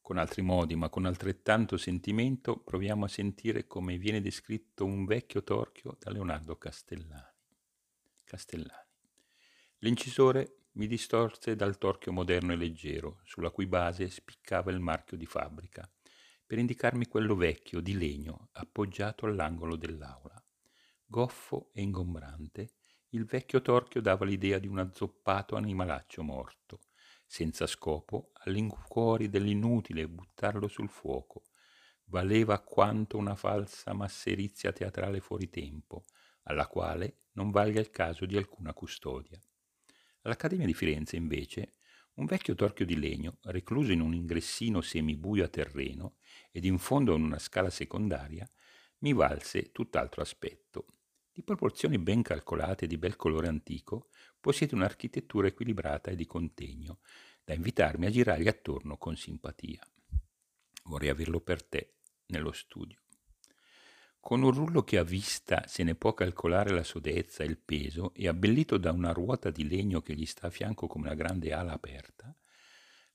Con 0.00 0.16
altri 0.16 0.40
modi, 0.40 0.76
ma 0.76 0.88
con 0.88 1.06
altrettanto 1.06 1.76
sentimento, 1.76 2.56
proviamo 2.56 3.04
a 3.04 3.08
sentire 3.08 3.66
come 3.66 3.98
viene 3.98 4.20
descritto 4.20 4.84
un 4.84 5.06
vecchio 5.06 5.42
torchio 5.42 5.96
da 5.98 6.12
Leonardo 6.12 6.56
Castellani. 6.56 7.36
Castellani. 8.24 8.88
L'incisore 9.78 10.66
mi 10.72 10.86
distorse 10.86 11.56
dal 11.56 11.78
torchio 11.78 12.12
moderno 12.12 12.52
e 12.52 12.56
leggero, 12.56 13.20
sulla 13.24 13.50
cui 13.50 13.66
base 13.66 14.08
spiccava 14.08 14.70
il 14.70 14.78
marchio 14.78 15.16
di 15.16 15.26
fabbrica, 15.26 15.90
per 16.46 16.58
indicarmi 16.58 17.08
quello 17.08 17.34
vecchio 17.34 17.80
di 17.80 17.98
legno 17.98 18.50
appoggiato 18.52 19.26
all'angolo 19.26 19.74
dell'aula. 19.74 20.39
Goffo 21.12 21.70
e 21.72 21.82
ingombrante, 21.82 22.74
il 23.08 23.24
vecchio 23.24 23.60
torchio 23.60 24.00
dava 24.00 24.24
l'idea 24.24 24.60
di 24.60 24.68
un 24.68 24.78
azzoppato 24.78 25.56
animalaccio 25.56 26.22
morto, 26.22 26.82
senza 27.26 27.66
scopo, 27.66 28.30
all'incuori 28.44 29.28
dell'inutile 29.28 30.06
buttarlo 30.06 30.68
sul 30.68 30.88
fuoco. 30.88 31.46
Valeva 32.04 32.60
quanto 32.60 33.16
una 33.16 33.34
falsa 33.34 33.92
masserizia 33.92 34.70
teatrale 34.70 35.18
fuori 35.18 35.50
tempo, 35.50 36.04
alla 36.42 36.68
quale 36.68 37.22
non 37.32 37.50
valga 37.50 37.80
il 37.80 37.90
caso 37.90 38.24
di 38.24 38.36
alcuna 38.36 38.72
custodia. 38.72 39.40
All'Accademia 40.20 40.66
di 40.66 40.74
Firenze, 40.74 41.16
invece, 41.16 41.74
un 42.14 42.24
vecchio 42.24 42.54
torchio 42.54 42.86
di 42.86 42.96
legno, 42.96 43.38
recluso 43.46 43.90
in 43.90 44.00
un 44.00 44.14
ingressino 44.14 44.80
semibuio 44.80 45.42
a 45.42 45.48
terreno 45.48 46.18
ed 46.52 46.64
in 46.64 46.78
fondo 46.78 47.14
a 47.14 47.16
una 47.16 47.40
scala 47.40 47.68
secondaria, 47.68 48.48
mi 48.98 49.12
valse 49.12 49.72
tutt'altro 49.72 50.22
aspetto. 50.22 50.86
Di 51.40 51.46
proporzioni 51.46 51.96
ben 51.96 52.20
calcolate 52.20 52.84
e 52.84 52.86
di 52.86 52.98
bel 52.98 53.16
colore 53.16 53.48
antico, 53.48 54.10
possiede 54.38 54.74
un'architettura 54.74 55.46
equilibrata 55.46 56.10
e 56.10 56.14
di 56.14 56.26
contegno, 56.26 56.98
da 57.42 57.54
invitarmi 57.54 58.04
a 58.04 58.10
girargli 58.10 58.46
attorno 58.46 58.98
con 58.98 59.16
simpatia. 59.16 59.82
Vorrei 60.84 61.08
averlo 61.08 61.40
per 61.40 61.62
te 61.62 61.94
nello 62.26 62.52
studio. 62.52 63.00
Con 64.20 64.42
un 64.42 64.50
rullo 64.50 64.84
che 64.84 64.98
a 64.98 65.02
vista 65.02 65.66
se 65.66 65.82
ne 65.82 65.94
può 65.94 66.12
calcolare 66.12 66.74
la 66.74 66.84
sodezza 66.84 67.42
e 67.42 67.46
il 67.46 67.56
peso 67.56 68.12
e 68.12 68.28
abbellito 68.28 68.76
da 68.76 68.92
una 68.92 69.12
ruota 69.12 69.48
di 69.48 69.66
legno 69.66 70.02
che 70.02 70.12
gli 70.12 70.26
sta 70.26 70.48
a 70.48 70.50
fianco 70.50 70.88
come 70.88 71.06
una 71.06 71.14
grande 71.14 71.54
ala 71.54 71.72
aperta, 71.72 72.36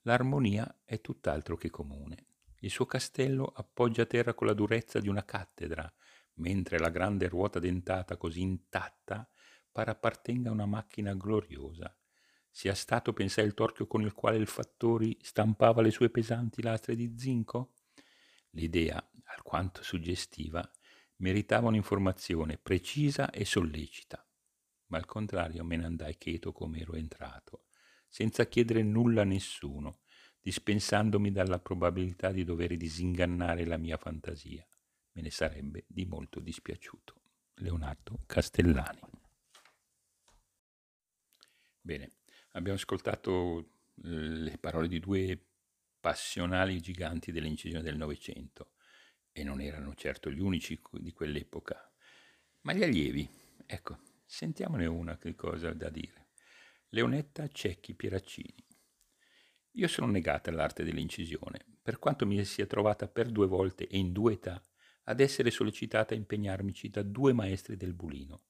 l'armonia 0.01 0.79
è 0.83 0.99
tutt'altro 0.99 1.57
che 1.57 1.69
comune. 1.69 2.25
Il 2.61 2.71
suo 2.71 2.88
castello 2.88 3.45
appoggia 3.55 4.01
a 4.01 4.07
terra 4.07 4.33
con 4.33 4.47
la 4.47 4.53
durezza 4.53 4.99
di 4.99 5.09
una 5.09 5.23
cattedra, 5.23 5.93
mentre 6.35 6.79
la 6.79 6.89
grande 6.89 7.27
ruota 7.27 7.59
dentata 7.59 8.17
così 8.17 8.41
intatta 8.41 9.29
pare 9.71 9.91
appartenga 9.91 10.49
a 10.49 10.53
una 10.53 10.65
macchina 10.65 11.13
gloriosa. 11.13 11.95
Sia 12.49 12.73
stato, 12.73 13.11
pensai, 13.11 13.45
il 13.45 13.53
torchio 13.53 13.87
con 13.87 14.01
il 14.01 14.13
quale 14.13 14.37
il 14.37 14.47
Fattori 14.47 15.17
stampava 15.21 15.81
le 15.81 15.91
sue 15.91 16.09
pesanti 16.09 16.61
lastre 16.61 16.95
di 16.95 17.13
zinco? 17.17 17.73
L'idea, 18.51 19.05
alquanto 19.25 19.83
suggestiva, 19.83 20.69
meritava 21.17 21.67
un'informazione 21.67 22.57
precisa 22.57 23.29
e 23.29 23.43
sollecita, 23.43 24.25
ma 24.87 24.97
al 24.97 25.05
contrario 25.05 25.63
me 25.65 25.75
ne 25.75 25.85
andai 25.85 26.17
cheto 26.17 26.51
come 26.53 26.79
ero 26.79 26.93
entrato, 26.95 27.65
senza 28.07 28.45
chiedere 28.47 28.81
nulla 28.83 29.21
a 29.21 29.25
nessuno, 29.25 29.99
dispensandomi 30.39 31.31
dalla 31.31 31.59
probabilità 31.59 32.31
di 32.31 32.45
dover 32.45 32.77
disingannare 32.77 33.65
la 33.65 33.77
mia 33.77 33.97
fantasia. 33.97 34.65
Me 35.15 35.21
ne 35.21 35.30
sarebbe 35.30 35.86
di 35.88 36.06
molto 36.06 36.41
dispiaciuto. 36.41 37.21
Leonardo 37.56 38.19
Castellani. 38.25 38.99
Bene, 41.80 42.12
abbiamo 42.51 42.78
ascoltato 42.78 43.60
eh, 44.04 44.10
le 44.10 44.58
parole 44.58 44.89
di 44.89 44.99
due 44.99 45.39
passionali 46.01 46.82
giganti 46.82 47.32
dell'incisione 47.32 47.84
del 47.84 47.95
Novecento 47.95 48.71
e 49.32 49.43
non 49.43 49.62
erano 49.62 49.93
certo 49.95 50.30
gli 50.30 50.41
unici 50.41 50.80
di 50.91 51.13
quell'epoca, 51.13 51.91
ma 52.62 52.73
gli 52.73 52.84
allievi. 52.84 53.30
Ecco, 53.65 53.99
sentiamone 54.25 54.86
una 54.86 55.17
che 55.17 55.34
cosa 55.34 55.73
da 55.73 55.89
dire. 55.89 56.32
Leonetta 56.89 57.47
Cecchi 57.47 57.93
Pieraccini. 57.93 58.65
Io 59.71 59.88
sono 59.88 60.12
negata 60.12 60.49
all'arte 60.49 60.84
dell'incisione, 60.84 61.65
per 61.82 61.99
quanto 61.99 62.25
mi 62.25 62.43
sia 62.43 62.65
trovata 62.65 63.08
per 63.08 63.30
due 63.30 63.47
volte 63.47 63.88
e 63.88 63.97
in 63.97 64.12
due 64.12 64.34
età 64.34 64.62
ad 65.05 65.19
essere 65.19 65.49
sollecitata 65.49 66.13
a 66.13 66.17
impegnarmici 66.17 66.89
da 66.89 67.01
due 67.01 67.33
maestri 67.33 67.75
del 67.75 67.93
bulino, 67.93 68.43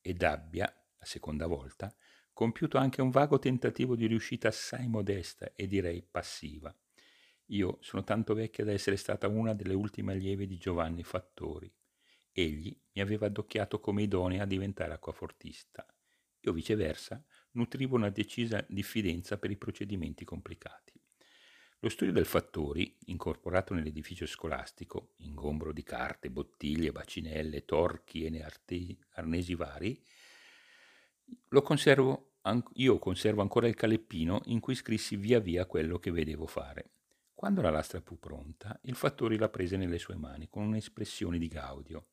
ed 0.00 0.22
abbia, 0.22 0.64
la 0.98 1.04
seconda 1.04 1.46
volta, 1.46 1.94
compiuto 2.32 2.78
anche 2.78 3.02
un 3.02 3.10
vago 3.10 3.38
tentativo 3.38 3.96
di 3.96 4.06
riuscita 4.06 4.48
assai 4.48 4.88
modesta 4.88 5.52
e 5.54 5.66
direi 5.66 6.02
passiva. 6.02 6.74
Io 7.46 7.78
sono 7.80 8.04
tanto 8.04 8.34
vecchia 8.34 8.64
da 8.64 8.72
essere 8.72 8.96
stata 8.96 9.28
una 9.28 9.54
delle 9.54 9.74
ultime 9.74 10.12
allieve 10.12 10.46
di 10.46 10.56
Giovanni 10.56 11.02
Fattori. 11.02 11.72
Egli 12.32 12.76
mi 12.92 13.02
aveva 13.02 13.26
addocchiato 13.26 13.80
come 13.80 14.02
idonea 14.02 14.44
a 14.44 14.46
diventare 14.46 14.92
acquafortista. 14.92 15.84
Io 16.40 16.52
viceversa 16.52 17.22
nutrivo 17.52 17.96
una 17.96 18.08
decisa 18.08 18.64
diffidenza 18.68 19.36
per 19.36 19.50
i 19.50 19.56
procedimenti 19.56 20.24
complicati. 20.24 20.99
Lo 21.82 21.88
studio 21.88 22.12
del 22.12 22.26
Fattori, 22.26 22.94
incorporato 23.06 23.72
nell'edificio 23.72 24.26
scolastico, 24.26 25.14
ingombro 25.20 25.72
di 25.72 25.82
carte, 25.82 26.30
bottiglie, 26.30 26.92
bacinelle, 26.92 27.64
torchi 27.64 28.24
e 28.26 28.46
arnesi 29.12 29.54
vari, 29.54 29.98
lo 31.48 31.62
conservo, 31.62 32.34
io 32.74 32.98
conservo 32.98 33.40
ancora 33.40 33.66
il 33.66 33.76
caleppino 33.76 34.42
in 34.46 34.60
cui 34.60 34.74
scrissi 34.74 35.16
via 35.16 35.38
via 35.38 35.64
quello 35.64 35.98
che 35.98 36.10
vedevo 36.10 36.44
fare. 36.44 36.90
Quando 37.32 37.62
la 37.62 37.70
lastra 37.70 38.02
fu 38.02 38.18
pronta, 38.18 38.78
il 38.82 38.94
fattore 38.94 39.38
la 39.38 39.48
prese 39.48 39.78
nelle 39.78 39.98
sue 39.98 40.16
mani 40.16 40.48
con 40.48 40.64
un'espressione 40.64 41.38
di 41.38 41.48
gaudio. 41.48 42.08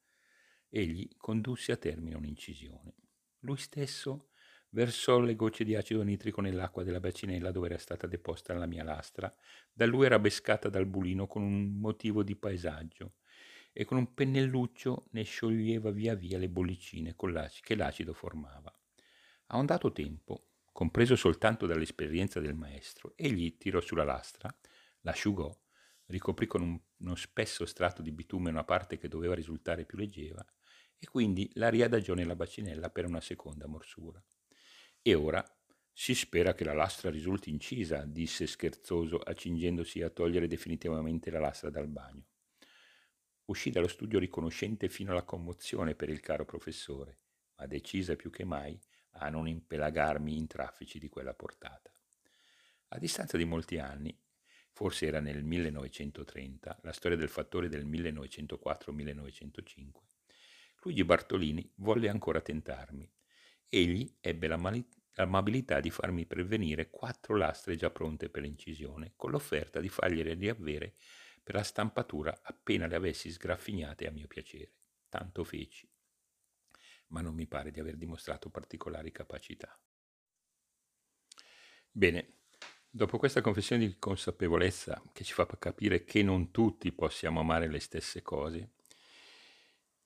Egli 0.70 1.10
condusse 1.18 1.74
a 1.74 1.78
termine 1.78 2.16
un'incisione. 2.16 2.96
Lui 3.40 3.58
stesso 3.58 4.27
versò 4.70 5.20
le 5.20 5.36
gocce 5.36 5.64
di 5.64 5.76
acido 5.76 6.04
nitrico 6.04 6.42
nell'acqua 6.42 6.84
della 6.84 7.00
bacinella 7.00 7.52
dove 7.52 7.68
era 7.68 7.78
stata 7.78 8.08
deposta 8.08 8.54
la 8.54 8.66
mia 8.66 8.84
lastra. 8.84 9.34
Da 9.72 9.86
lui 9.86 10.06
era 10.06 10.20
bescata 10.20 10.70
dal 10.70 10.86
bulino 10.86 11.28
con 11.28 11.42
un 11.44 11.80
motivo 11.80 12.24
di 12.24 12.36
paesaggio 12.36 13.16
e 13.72 13.86
con 13.86 13.98
un 13.98 14.14
pennelluccio 14.14 15.08
ne 15.12 15.24
scioglieva 15.24 15.92
via 15.92 16.16
via 16.16 16.38
le 16.38 16.50
bollicine 16.50 17.16
che 17.62 17.76
l'acido 17.76 18.14
formava. 18.14 18.74
A 19.48 19.58
un 19.58 19.66
dato 19.66 19.92
tempo 19.92 20.48
Compreso 20.78 21.16
soltanto 21.16 21.66
dall'esperienza 21.66 22.40
del 22.40 22.54
maestro, 22.54 23.14
egli 23.16 23.58
tirò 23.58 23.82
sulla 23.82 24.04
lastra, 24.04 24.56
l'asciugò, 25.02 25.52
ricoprì 26.06 26.46
con 26.46 26.62
un, 26.62 26.80
uno 26.98 27.16
spesso 27.16 27.66
strato 27.66 28.04
di 28.04 28.12
bitume 28.12 28.52
una 28.52 28.64
parte 28.64 29.00
che 29.00 29.08
doveva 29.08 29.34
risultare 29.34 29.86
più 29.86 29.98
leggera 29.98 30.46
e 31.00 31.08
quindi 31.08 31.50
la 31.56 31.70
riadagiò 31.70 32.14
nella 32.14 32.36
bacinella 32.36 32.92
per 32.92 33.06
una 33.06 33.22
seconda 33.22 33.66
morsura. 33.66 34.24
E 35.08 35.16
ora 35.16 35.42
si 35.94 36.14
spera 36.14 36.54
che 36.54 36.66
la 36.66 36.74
lastra 36.74 37.10
risulti 37.10 37.50
incisa, 37.50 38.04
disse 38.04 38.46
scherzoso, 38.46 39.20
accingendosi 39.20 40.02
a 40.02 40.10
togliere 40.10 40.48
definitivamente 40.48 41.30
la 41.30 41.40
lastra 41.40 41.70
dal 41.70 41.88
bagno. 41.88 42.26
Uscì 43.46 43.70
dallo 43.70 43.88
studio 43.88 44.20
riconoscente 44.20 44.90
fino 44.90 45.12
alla 45.12 45.24
commozione 45.24 45.96
per 45.96 46.10
il 46.10 46.20
caro 46.20 46.44
professore, 46.44 47.20
ma 47.56 47.68
decisa 47.68 48.18
più 48.18 48.30
che 48.30 48.44
mai 48.44 48.78
a 49.12 49.30
non 49.30 49.48
impelagarmi 49.48 50.36
in 50.36 50.46
traffici 50.46 51.00
di 51.00 51.08
quella 51.08 51.34
portata. 51.34 51.90
A 52.90 53.00
distanza 53.00 53.38
di 53.38 53.46
molti 53.46 53.80
anni, 53.80 54.14
forse 54.74 55.06
era 55.06 55.22
nel 55.22 55.42
1930, 55.42 56.80
la 56.82 56.92
storia 56.92 57.16
del 57.16 57.30
fattore 57.30 57.70
del 57.70 57.88
1904-1905, 57.88 59.92
Luigi 60.82 61.06
Bartolini 61.06 61.72
volle 61.76 62.10
ancora 62.10 62.42
tentarmi. 62.42 63.10
Egli 63.70 64.10
ebbe 64.22 64.48
l'amabilità 65.18 65.80
di 65.80 65.92
farmi 65.92 66.26
prevenire 66.26 66.90
quattro 66.90 67.36
lastre 67.36 67.76
già 67.76 67.92
pronte 67.92 68.30
per 68.30 68.42
l'incisione, 68.42 69.14
con 69.16 69.30
l'offerta 69.30 69.80
di 69.80 69.90
fargliele 69.90 70.34
riavere 70.34 70.96
per 71.44 71.54
la 71.54 71.64
stampatura 71.64 72.40
appena 72.42 72.88
le 72.88 72.96
avessi 72.96 73.30
sgraffignate 73.30 74.08
a 74.08 74.12
mio 74.12 74.28
piacere. 74.28 74.72
Tanto 75.10 75.44
feci 75.44 75.88
ma 77.08 77.22
non 77.22 77.36
mi 77.36 77.48
pare 77.48 77.72
di 77.72 77.80
aver 77.80 77.96
dimostrato 77.96 78.50
particolari 78.50 79.12
capacità. 79.12 79.78
Bene, 81.90 82.40
dopo 82.90 83.18
questa 83.18 83.42
confessione 83.42 83.88
di 83.88 83.98
consapevolezza 83.98 85.02
che 85.14 85.24
ci 85.24 85.34
fa 85.34 85.46
capire 85.46 86.04
che 86.04 86.24
non 86.24 86.52
tutti 86.52 86.92
possiamo 86.92 87.40
amare 87.40 87.68
le 87.68 87.80
stesse 87.80 88.22
cose, 88.22 88.72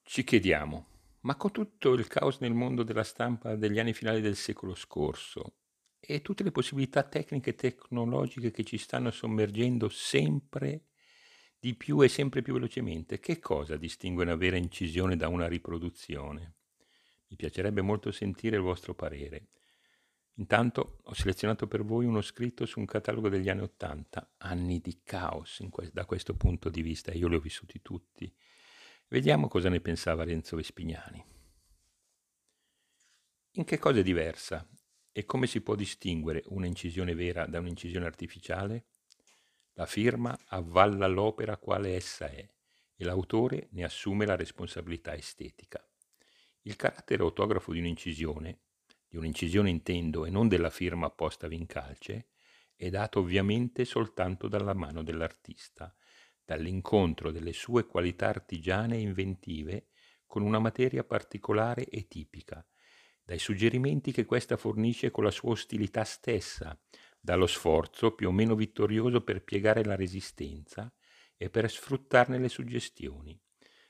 ci 0.03 0.23
chiediamo, 0.23 0.90
ma 1.21 1.35
con 1.35 1.51
tutto 1.51 1.93
il 1.93 2.07
caos 2.07 2.39
nel 2.39 2.53
mondo 2.53 2.83
della 2.83 3.03
stampa 3.03 3.55
degli 3.55 3.79
anni 3.79 3.93
finali 3.93 4.21
del 4.21 4.35
secolo 4.35 4.75
scorso 4.75 5.55
e 5.99 6.21
tutte 6.21 6.43
le 6.43 6.51
possibilità 6.51 7.03
tecniche 7.03 7.51
e 7.51 7.55
tecnologiche 7.55 8.51
che 8.51 8.63
ci 8.63 8.77
stanno 8.77 9.11
sommergendo 9.11 9.87
sempre 9.87 10.85
di 11.59 11.75
più 11.75 12.01
e 12.01 12.07
sempre 12.07 12.41
più 12.41 12.53
velocemente, 12.53 13.19
che 13.19 13.37
cosa 13.37 13.77
distingue 13.77 14.23
una 14.23 14.35
vera 14.35 14.57
incisione 14.57 15.15
da 15.15 15.27
una 15.27 15.47
riproduzione? 15.47 16.55
Mi 17.27 17.35
piacerebbe 17.35 17.81
molto 17.81 18.11
sentire 18.11 18.55
il 18.55 18.63
vostro 18.63 18.95
parere. 18.95 19.49
Intanto 20.35 21.01
ho 21.03 21.13
selezionato 21.13 21.67
per 21.67 21.83
voi 21.83 22.05
uno 22.05 22.21
scritto 22.21 22.65
su 22.65 22.79
un 22.79 22.85
catalogo 22.85 23.29
degli 23.29 23.47
anni 23.47 23.61
Ottanta, 23.61 24.33
anni 24.37 24.79
di 24.79 25.01
caos 25.03 25.63
que- 25.69 25.91
da 25.93 26.05
questo 26.05 26.35
punto 26.35 26.69
di 26.69 26.81
vista, 26.81 27.13
io 27.13 27.27
li 27.27 27.35
ho 27.35 27.39
vissuti 27.39 27.79
tutti. 27.83 28.33
Vediamo 29.11 29.49
cosa 29.49 29.67
ne 29.67 29.81
pensava 29.81 30.23
Renzo 30.23 30.55
Vespignani. 30.55 31.21
In 33.55 33.65
che 33.65 33.77
cosa 33.77 33.99
è 33.99 34.03
diversa 34.03 34.65
e 35.11 35.25
come 35.25 35.47
si 35.47 35.59
può 35.59 35.75
distinguere 35.75 36.43
un'incisione 36.45 37.13
vera 37.13 37.45
da 37.45 37.59
un'incisione 37.59 38.05
artificiale? 38.05 38.85
La 39.73 39.85
firma 39.85 40.39
avvalla 40.45 41.07
l'opera 41.07 41.57
quale 41.57 41.93
essa 41.93 42.29
è 42.29 42.49
e 42.95 43.03
l'autore 43.03 43.67
ne 43.71 43.83
assume 43.83 44.25
la 44.25 44.37
responsabilità 44.37 45.13
estetica. 45.13 45.85
Il 46.61 46.77
carattere 46.77 47.21
autografo 47.21 47.73
di 47.73 47.79
un'incisione, 47.79 48.59
di 49.09 49.17
un'incisione 49.17 49.69
intendo 49.69 50.25
e 50.25 50.29
non 50.29 50.47
della 50.47 50.69
firma 50.69 51.07
apposta 51.07 51.47
in 51.47 51.65
calce, 51.65 52.27
è 52.77 52.89
dato 52.89 53.19
ovviamente 53.19 53.83
soltanto 53.83 54.47
dalla 54.47 54.73
mano 54.73 55.03
dell'artista, 55.03 55.93
dall'incontro 56.51 57.31
delle 57.31 57.53
sue 57.53 57.85
qualità 57.85 58.27
artigiane 58.27 58.97
e 58.97 58.99
inventive 58.99 59.87
con 60.27 60.41
una 60.41 60.59
materia 60.59 61.05
particolare 61.05 61.85
e 61.85 62.09
tipica, 62.09 62.65
dai 63.23 63.39
suggerimenti 63.39 64.11
che 64.11 64.25
questa 64.25 64.57
fornisce 64.57 65.11
con 65.11 65.23
la 65.23 65.31
sua 65.31 65.51
ostilità 65.51 66.03
stessa, 66.03 66.77
dallo 67.21 67.47
sforzo 67.47 68.15
più 68.15 68.27
o 68.27 68.31
meno 68.31 68.55
vittorioso 68.55 69.23
per 69.23 69.43
piegare 69.43 69.85
la 69.85 69.95
resistenza 69.95 70.93
e 71.37 71.49
per 71.49 71.71
sfruttarne 71.71 72.37
le 72.37 72.49
suggestioni 72.49 73.39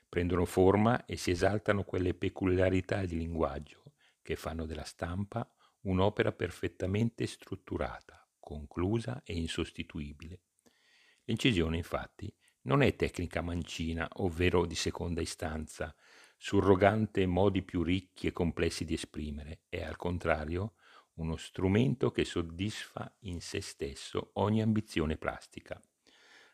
prendono 0.08 0.44
forma 0.44 1.04
e 1.06 1.16
si 1.16 1.30
esaltano 1.30 1.84
quelle 1.84 2.14
peculiarità 2.14 3.04
di 3.06 3.16
linguaggio 3.16 3.94
che 4.20 4.36
fanno 4.36 4.66
della 4.66 4.84
stampa 4.84 5.50
un'opera 5.80 6.30
perfettamente 6.32 7.26
strutturata, 7.26 8.28
conclusa 8.38 9.22
e 9.24 9.32
insostituibile. 9.32 10.42
L'incisione, 11.24 11.78
infatti, 11.78 12.32
non 12.62 12.82
è 12.82 12.94
tecnica 12.96 13.40
mancina, 13.40 14.08
ovvero 14.16 14.66
di 14.66 14.74
seconda 14.74 15.20
istanza, 15.20 15.94
surrogante 16.36 17.24
modi 17.26 17.62
più 17.62 17.82
ricchi 17.82 18.26
e 18.26 18.32
complessi 18.32 18.84
di 18.84 18.94
esprimere, 18.94 19.62
è 19.68 19.82
al 19.82 19.96
contrario 19.96 20.74
uno 21.14 21.36
strumento 21.36 22.10
che 22.10 22.24
soddisfa 22.24 23.14
in 23.20 23.40
se 23.40 23.60
stesso 23.60 24.30
ogni 24.34 24.62
ambizione 24.62 25.16
plastica. 25.16 25.80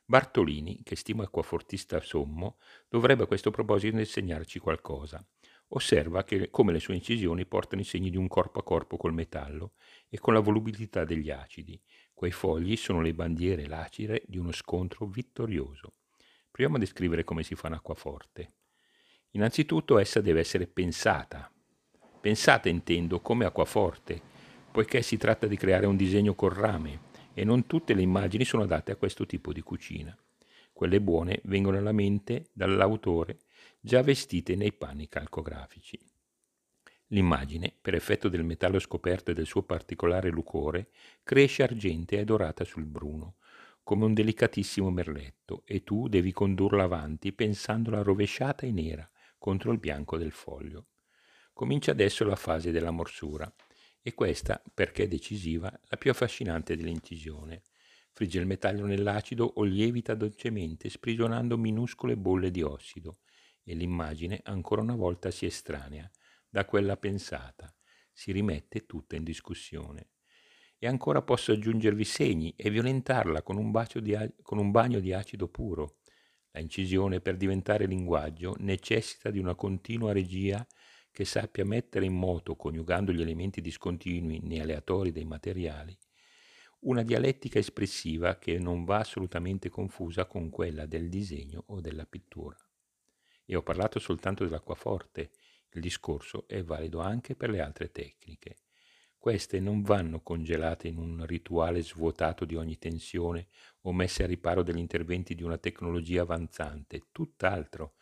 Bartolini, 0.05 0.83
che 0.83 0.97
stimo 0.97 1.23
acquafortista 1.23 2.01
sommo, 2.01 2.57
dovrebbe 2.88 3.25
a 3.25 3.27
questo 3.27 3.51
proposito 3.51 3.99
insegnarci 3.99 4.59
qualcosa. 4.59 5.25
Osserva 5.68 6.25
che, 6.25 6.49
come 6.49 6.73
le 6.73 6.81
sue 6.81 6.94
incisioni 6.94 7.44
portano 7.44 7.83
i 7.83 7.85
segni 7.85 8.09
di 8.09 8.16
un 8.16 8.27
corpo 8.27 8.59
a 8.59 8.62
corpo 8.62 8.97
col 8.97 9.12
metallo 9.12 9.75
e 10.09 10.18
con 10.18 10.33
la 10.33 10.40
volubilità 10.40 11.05
degli 11.05 11.31
acidi. 11.31 11.79
Quei 12.19 12.33
fogli 12.33 12.75
sono 12.75 13.01
le 13.01 13.15
bandiere 13.15 13.69
lacere 13.69 14.25
di 14.27 14.39
uno 14.39 14.51
scontro 14.51 15.07
vittorioso. 15.07 15.93
Proviamo 16.51 16.75
a 16.75 16.81
descrivere 16.81 17.23
come 17.23 17.45
si 17.45 17.55
fa 17.55 17.69
un 17.69 17.75
acquaforte. 17.75 18.55
Innanzitutto 19.31 20.01
essa 20.01 20.21
deve 20.21 20.41
essere 20.41 20.67
pensata. 20.67 21.49
Pensata 22.21 22.69
intendo 22.69 23.21
come 23.21 23.45
acquaforte, 23.45 24.21
poiché 24.73 25.01
si 25.01 25.17
tratta 25.17 25.47
di 25.47 25.57
creare 25.57 25.87
un 25.87 25.95
disegno 25.95 26.35
col 26.35 26.51
rame, 26.51 27.03
e 27.35 27.45
non 27.45 27.69
tutte 27.69 27.95
le 27.95 28.03
immagini 28.03 28.45
sono 28.45 28.65
adatte 28.65 28.91
a 28.91 28.97
questo 28.97 29.25
tipo 29.25 29.53
di 29.53 29.61
cucina. 29.61 30.13
Quelle 30.73 31.01
buone 31.01 31.41
vengono 31.45 31.79
alla 31.79 31.93
mente 31.93 32.47
dall'autore 32.53 33.39
già 33.79 34.03
vestite 34.03 34.57
nei 34.57 34.73
panni 34.73 35.09
calcografici. 35.09 35.97
L'immagine, 37.09 37.73
per 37.81 37.94
effetto 37.94 38.29
del 38.29 38.44
metallo 38.44 38.79
scoperto 38.79 39.31
e 39.31 39.35
del 39.35 39.47
suo 39.47 39.62
particolare 39.62 40.29
lucore, 40.29 40.90
cresce 41.23 41.62
argentea 41.62 42.21
e 42.21 42.25
dorata 42.25 42.64
sul 42.64 42.85
bruno, 42.85 43.37
come 43.83 44.05
un 44.05 44.12
delicatissimo 44.12 44.90
merletto, 44.90 45.62
e 45.64 45.85
tu 45.85 46.09
devi 46.09 46.33
condurla 46.33 46.83
avanti 46.83 47.33
pensandola 47.33 48.03
rovesciata 48.03 48.66
e 48.66 48.73
nera 48.73 49.09
contro 49.38 49.73
il 49.73 49.79
bianco 49.79 50.18
del 50.18 50.33
foglio. 50.33 50.88
Comincia 51.55 51.92
adesso 51.92 52.25
la 52.25 52.37
fase 52.37 52.73
della 52.73 52.90
morsura 52.90 53.51
e 54.03 54.12
questa, 54.12 54.62
perché 54.75 55.09
decisiva, 55.09 55.73
la 55.85 55.97
più 55.97 56.11
affascinante 56.11 56.77
dell'incisione. 56.77 57.62
Frigge 58.12 58.38
il 58.38 58.47
metallo 58.47 58.85
nell'acido 58.85 59.51
o 59.55 59.62
lievita 59.62 60.14
dolcemente, 60.14 60.90
sprigionando 60.90 61.57
minuscole 61.57 62.18
bolle 62.18 62.51
di 62.51 62.62
ossido, 62.62 63.21
e 63.64 63.75
l'immagine 63.75 64.40
ancora 64.44 64.83
una 64.83 64.94
volta 64.94 65.31
si 65.31 65.47
estranea 65.47 66.11
da 66.49 66.65
quella 66.65 66.97
pensata, 66.97 67.73
si 68.13 68.33
rimette 68.33 68.87
tutta 68.87 69.17
in 69.17 69.25
discussione. 69.25 70.11
E 70.79 70.87
ancora 70.87 71.23
posso 71.23 71.53
aggiungervi 71.53 72.05
segni 72.05 72.55
e 72.57 72.71
violentarla 72.71 73.43
con 73.43 73.57
un, 73.57 73.73
di, 74.01 74.17
con 74.43 74.59
un 74.59 74.71
bagno 74.71 75.01
di 75.01 75.13
acido 75.13 75.49
puro. 75.49 75.99
La 76.53 76.61
incisione, 76.61 77.21
per 77.21 77.37
diventare 77.37 77.87
linguaggio, 77.87 78.55
necessita 78.59 79.31
di 79.31 79.39
una 79.39 79.55
continua 79.55 80.13
regia 80.13 80.67
che 81.11 81.25
sappia 81.25 81.65
mettere 81.65 82.05
in 82.05 82.15
moto, 82.15 82.55
coniugando 82.55 83.13
gli 83.13 83.21
elementi 83.21 83.61
discontinui 83.61 84.41
né 84.41 84.61
aleatori 84.61 85.11
dei 85.11 85.25
materiali, 85.25 85.97
una 86.81 87.03
dialettica 87.03 87.59
espressiva 87.59 88.39
che 88.39 88.59
non 88.59 88.85
va 88.85 88.99
assolutamente 88.99 89.69
confusa 89.69 90.27
con 90.27 90.49
quella 90.49 90.87
del 90.87 91.09
disegno 91.09 91.65
o 91.69 91.81
della 91.81 92.07
pittura. 92.07 92.57
E 93.45 93.57
ho 93.57 93.63
parlato 93.63 93.99
soltanto 93.99 94.45
dell'acquaforte, 94.45 95.31
il 95.73 95.81
discorso 95.81 96.47
è 96.49 96.63
valido 96.63 97.01
anche 97.01 97.35
per 97.35 97.51
le 97.51 97.61
altre 97.61 97.91
tecniche. 97.91 98.57
Queste 99.19 99.61
non 99.61 99.83
vanno 99.83 100.21
congelate 100.21 100.89
in 100.89 100.97
un 100.97 101.27
rituale 101.27 101.83
svuotato 101.83 102.45
di 102.45 102.55
ogni 102.55 102.79
tensione 102.79 103.49
o 103.83 103.93
messe 103.93 104.23
a 104.23 104.27
riparo 104.27 104.63
degli 104.63 104.79
interventi 104.79 105.35
di 105.35 105.43
una 105.43 105.59
tecnologia 105.59 106.23
avanzante, 106.23 107.03
tutt'altro, 107.11 107.95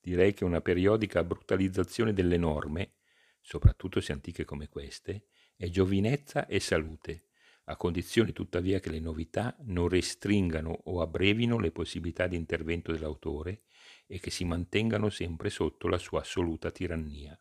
direi 0.00 0.34
che 0.34 0.44
una 0.44 0.60
periodica 0.60 1.22
brutalizzazione 1.22 2.12
delle 2.12 2.36
norme, 2.36 2.94
soprattutto 3.40 4.00
se 4.00 4.12
antiche 4.12 4.44
come 4.44 4.68
queste, 4.68 5.26
è 5.56 5.68
giovinezza 5.68 6.46
e 6.46 6.58
salute, 6.60 7.28
a 7.66 7.76
condizione 7.76 8.32
tuttavia 8.32 8.80
che 8.80 8.90
le 8.90 9.00
novità 9.00 9.56
non 9.62 9.88
restringano 9.88 10.80
o 10.84 11.00
abbrevino 11.00 11.58
le 11.58 11.70
possibilità 11.70 12.26
di 12.26 12.36
intervento 12.36 12.92
dell'autore 12.92 13.62
e 14.06 14.20
che 14.20 14.30
si 14.30 14.44
mantengano 14.44 15.10
sempre 15.10 15.50
sotto 15.50 15.88
la 15.88 15.98
sua 15.98 16.20
assoluta 16.20 16.70
tirannia. 16.70 17.38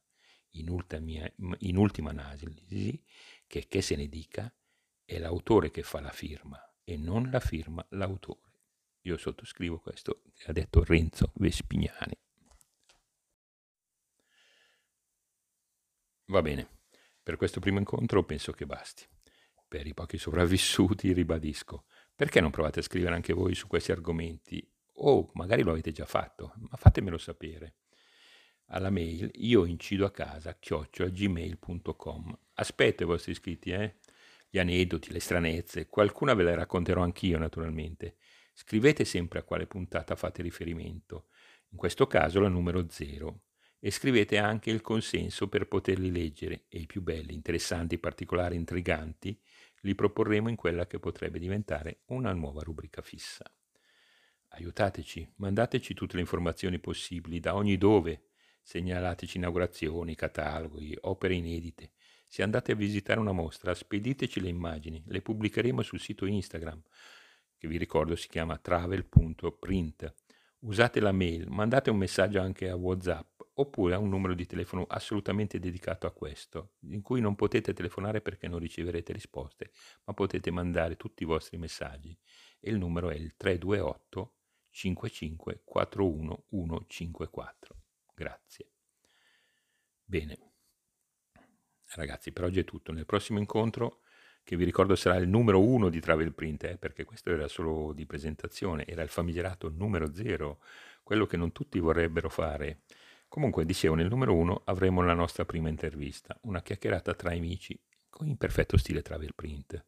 in 0.55 0.69
ultima, 0.69 1.31
in 1.59 1.77
ultima 1.77 2.11
analisi, 2.11 3.03
che 3.47 3.67
che 3.67 3.81
se 3.81 3.95
ne 3.95 4.07
dica, 4.07 4.53
è 5.03 5.17
l'autore 5.17 5.71
che 5.71 5.83
fa 5.83 5.99
la 5.99 6.11
firma 6.11 6.59
e 6.83 6.97
non 6.97 7.29
la 7.29 7.39
firma 7.39 7.85
l'autore. 7.89 8.51
Io 9.01 9.17
sottoscrivo 9.17 9.79
questo 9.79 10.23
ha 10.45 10.51
detto 10.51 10.83
Renzo 10.83 11.31
Vespignani. 11.35 12.17
Va 16.27 16.41
bene, 16.41 16.67
per 17.21 17.35
questo 17.35 17.59
primo 17.59 17.79
incontro 17.79 18.23
penso 18.23 18.53
che 18.53 18.65
basti. 18.65 19.05
Per 19.67 19.85
i 19.85 19.93
pochi 19.93 20.17
sopravvissuti 20.17 21.11
ribadisco, 21.13 21.85
perché 22.15 22.39
non 22.39 22.51
provate 22.51 22.79
a 22.79 22.83
scrivere 22.83 23.15
anche 23.15 23.33
voi 23.33 23.55
su 23.55 23.67
questi 23.67 23.91
argomenti? 23.91 24.72
O 24.97 25.31
magari 25.33 25.63
lo 25.63 25.71
avete 25.71 25.91
già 25.91 26.05
fatto, 26.05 26.53
ma 26.57 26.77
fatemelo 26.77 27.17
sapere. 27.17 27.75
Alla 28.67 28.89
mail 28.89 29.29
io 29.35 29.65
incido 29.65 30.05
a 30.05 30.11
casa 30.11 30.57
chiocciolagmail.com. 30.57 32.37
Aspetto 32.55 33.03
i 33.03 33.05
vostri 33.05 33.31
iscritti, 33.31 33.71
eh? 33.71 33.95
Gli 34.49 34.59
aneddoti, 34.59 35.11
le 35.11 35.19
stranezze, 35.19 35.87
qualcuna 35.87 36.33
ve 36.33 36.43
le 36.43 36.55
racconterò 36.55 37.01
anch'io 37.01 37.37
naturalmente. 37.37 38.17
Scrivete 38.53 39.03
sempre 39.03 39.39
a 39.39 39.43
quale 39.43 39.65
puntata 39.65 40.15
fate 40.15 40.43
riferimento, 40.43 41.27
in 41.69 41.77
questo 41.77 42.05
caso 42.05 42.39
la 42.39 42.49
numero 42.49 42.87
0 42.87 43.41
e 43.79 43.91
scrivete 43.91 44.37
anche 44.37 44.69
il 44.69 44.81
consenso 44.81 45.49
per 45.49 45.67
poterli 45.67 46.11
leggere 46.11 46.65
e 46.69 46.79
i 46.79 46.85
più 46.85 47.01
belli, 47.01 47.33
interessanti, 47.33 47.97
particolari, 47.97 48.55
intriganti 48.55 49.37
li 49.81 49.95
proporremo 49.95 50.47
in 50.47 50.55
quella 50.55 50.87
che 50.87 50.99
potrebbe 50.99 51.39
diventare 51.39 52.01
una 52.05 52.31
nuova 52.31 52.61
rubrica 52.61 53.01
fissa. 53.01 53.43
Aiutateci, 54.55 55.33
mandateci 55.37 55.95
tutte 55.95 56.13
le 56.13 56.21
informazioni 56.21 56.77
possibili 56.77 57.39
da 57.39 57.55
ogni 57.55 57.75
dove, 57.75 58.27
segnalateci 58.61 59.37
inaugurazioni, 59.37 60.13
cataloghi, 60.13 60.95
opere 61.01 61.33
inedite. 61.33 61.93
Se 62.27 62.43
andate 62.43 62.73
a 62.73 62.75
visitare 62.75 63.19
una 63.19 63.31
mostra, 63.31 63.73
spediteci 63.73 64.39
le 64.39 64.49
immagini, 64.49 65.03
le 65.07 65.23
pubblicheremo 65.23 65.81
sul 65.81 65.99
sito 65.99 66.27
Instagram, 66.27 66.83
che 67.57 67.67
vi 67.67 67.77
ricordo 67.77 68.15
si 68.15 68.27
chiama 68.27 68.59
travel.print. 68.59 70.13
Usate 70.59 70.99
la 70.99 71.11
mail, 71.11 71.47
mandate 71.49 71.89
un 71.89 71.97
messaggio 71.97 72.39
anche 72.39 72.69
a 72.69 72.75
WhatsApp 72.75 73.41
oppure 73.55 73.95
a 73.95 73.99
un 73.99 74.09
numero 74.09 74.35
di 74.35 74.45
telefono 74.45 74.85
assolutamente 74.87 75.57
dedicato 75.57 76.05
a 76.05 76.11
questo, 76.11 76.73
in 76.89 77.01
cui 77.01 77.21
non 77.21 77.33
potete 77.33 77.73
telefonare 77.73 78.21
perché 78.21 78.47
non 78.47 78.59
riceverete 78.59 79.13
risposte, 79.13 79.71
ma 80.05 80.13
potete 80.13 80.51
mandare 80.51 80.95
tutti 80.95 81.23
i 81.23 81.25
vostri 81.25 81.57
messaggi 81.57 82.15
e 82.59 82.69
il 82.69 82.77
numero 82.77 83.09
è 83.09 83.15
il 83.15 83.35
328 83.35 84.35
55 84.73 85.61
41 85.63 86.45
154. 86.49 87.75
Grazie. 88.13 88.67
Bene. 90.03 90.39
Ragazzi, 91.95 92.31
per 92.31 92.43
oggi 92.43 92.59
è 92.59 92.65
tutto. 92.65 92.91
Nel 92.91 93.05
prossimo 93.05 93.39
incontro, 93.39 94.01
che 94.43 94.57
vi 94.57 94.65
ricordo 94.65 94.95
sarà 94.95 95.17
il 95.17 95.29
numero 95.29 95.61
uno 95.61 95.89
di 95.89 95.99
Travel 95.99 96.33
Print, 96.33 96.63
eh, 96.63 96.77
perché 96.77 97.05
questo 97.05 97.29
era 97.29 97.47
solo 97.47 97.93
di 97.93 98.05
presentazione, 98.05 98.85
era 98.85 99.03
il 99.03 99.09
famigerato 99.09 99.69
numero 99.69 100.13
zero, 100.13 100.59
quello 101.03 101.25
che 101.25 101.37
non 101.37 101.51
tutti 101.51 101.79
vorrebbero 101.79 102.29
fare 102.29 102.81
Comunque, 103.33 103.65
dicevo, 103.65 103.95
nel 103.95 104.09
numero 104.09 104.35
uno 104.35 104.61
avremo 104.65 105.01
la 105.01 105.15
nostra 105.15 105.43
prima 105.43 105.67
intervista, 105.67 106.37
una 106.43 106.61
chiacchierata 106.61 107.15
tra 107.15 107.31
amici, 107.31 107.75
in 108.19 108.37
perfetto 108.37 108.77
stile 108.77 109.01
travel 109.01 109.33
print, 109.33 109.83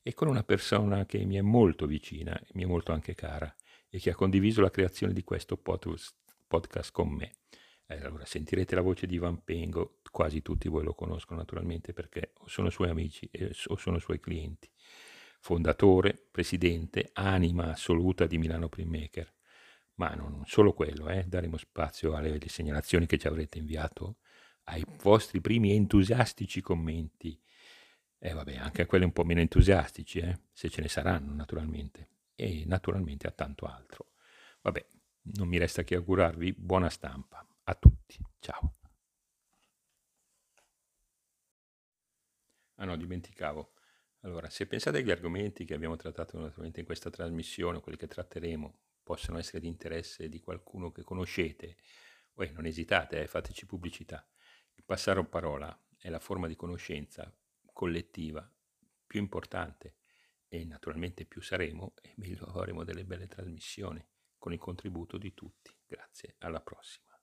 e 0.00 0.14
con 0.14 0.28
una 0.28 0.44
persona 0.44 1.04
che 1.04 1.24
mi 1.24 1.34
è 1.34 1.40
molto 1.40 1.86
vicina, 1.86 2.40
mi 2.52 2.62
è 2.62 2.66
molto 2.66 2.92
anche 2.92 3.16
cara, 3.16 3.52
e 3.96 3.98
che 3.98 4.10
ha 4.10 4.14
condiviso 4.14 4.60
la 4.60 4.70
creazione 4.70 5.14
di 5.14 5.24
questo 5.24 5.56
podcast 5.56 6.92
con 6.92 7.08
me. 7.08 7.32
Eh, 7.86 7.96
allora, 8.02 8.26
sentirete 8.26 8.74
la 8.74 8.82
voce 8.82 9.06
di 9.06 9.14
Ivan 9.14 9.42
Pengo, 9.42 10.00
quasi 10.10 10.42
tutti 10.42 10.68
voi 10.68 10.84
lo 10.84 10.92
conoscono 10.92 11.40
naturalmente 11.40 11.94
perché 11.94 12.32
sono 12.44 12.68
suoi 12.68 12.90
amici 12.90 13.28
o 13.68 13.76
sono 13.76 13.98
suoi 13.98 14.20
clienti. 14.20 14.70
Fondatore, 15.40 16.28
presidente, 16.30 17.08
anima 17.14 17.70
assoluta 17.70 18.26
di 18.26 18.36
Milano 18.36 18.68
Printmaker 18.68 19.32
ma 19.94 20.14
non 20.14 20.42
solo 20.44 20.74
quello, 20.74 21.08
eh, 21.08 21.24
daremo 21.24 21.56
spazio 21.56 22.14
alle 22.14 22.38
segnalazioni 22.48 23.06
che 23.06 23.16
ci 23.16 23.28
avrete 23.28 23.56
inviato, 23.56 24.16
ai 24.64 24.84
vostri 25.02 25.40
primi 25.40 25.72
entusiastici 25.72 26.60
commenti, 26.60 27.40
e 28.18 28.32
vabbè, 28.34 28.56
anche 28.56 28.82
a 28.82 28.86
quelli 28.86 29.04
un 29.04 29.12
po' 29.12 29.24
meno 29.24 29.40
entusiastici, 29.40 30.18
eh, 30.18 30.38
se 30.52 30.68
ce 30.68 30.82
ne 30.82 30.88
saranno 30.88 31.32
naturalmente, 31.32 32.15
e 32.36 32.64
naturalmente 32.66 33.26
a 33.26 33.32
tanto 33.32 33.66
altro. 33.66 34.12
Vabbè, 34.60 34.86
non 35.36 35.48
mi 35.48 35.58
resta 35.58 35.82
che 35.82 35.96
augurarvi 35.96 36.52
buona 36.52 36.88
stampa. 36.88 37.44
A 37.64 37.74
tutti, 37.74 38.16
ciao. 38.38 38.76
Ah 42.76 42.84
no, 42.84 42.96
dimenticavo. 42.96 43.72
Allora, 44.20 44.48
se 44.50 44.66
pensate 44.66 44.98
agli 44.98 45.10
argomenti 45.10 45.64
che 45.64 45.74
abbiamo 45.74 45.96
trattato 45.96 46.38
naturalmente 46.38 46.80
in 46.80 46.86
questa 46.86 47.10
trasmissione, 47.10 47.80
quelli 47.80 47.98
che 47.98 48.06
tratteremo, 48.06 48.78
possono 49.02 49.38
essere 49.38 49.60
di 49.60 49.66
interesse 49.66 50.28
di 50.28 50.40
qualcuno 50.40 50.92
che 50.92 51.02
conoscete, 51.02 51.76
Uè, 52.36 52.50
non 52.50 52.66
esitate, 52.66 53.22
eh, 53.22 53.26
fateci 53.26 53.64
pubblicità. 53.64 54.26
Il 54.74 54.84
passare 54.84 55.24
parola 55.24 55.78
è 55.96 56.10
la 56.10 56.18
forma 56.18 56.46
di 56.46 56.54
conoscenza 56.54 57.34
collettiva 57.72 58.46
più 59.06 59.20
importante 59.20 59.95
e 60.48 60.64
naturalmente 60.64 61.24
più 61.24 61.40
saremo 61.40 61.94
e 62.02 62.12
meglio 62.16 62.46
avremo 62.46 62.84
delle 62.84 63.04
belle 63.04 63.26
trasmissioni 63.26 64.04
con 64.38 64.52
il 64.52 64.58
contributo 64.58 65.18
di 65.18 65.34
tutti. 65.34 65.76
Grazie, 65.86 66.36
alla 66.38 66.60
prossima. 66.60 67.15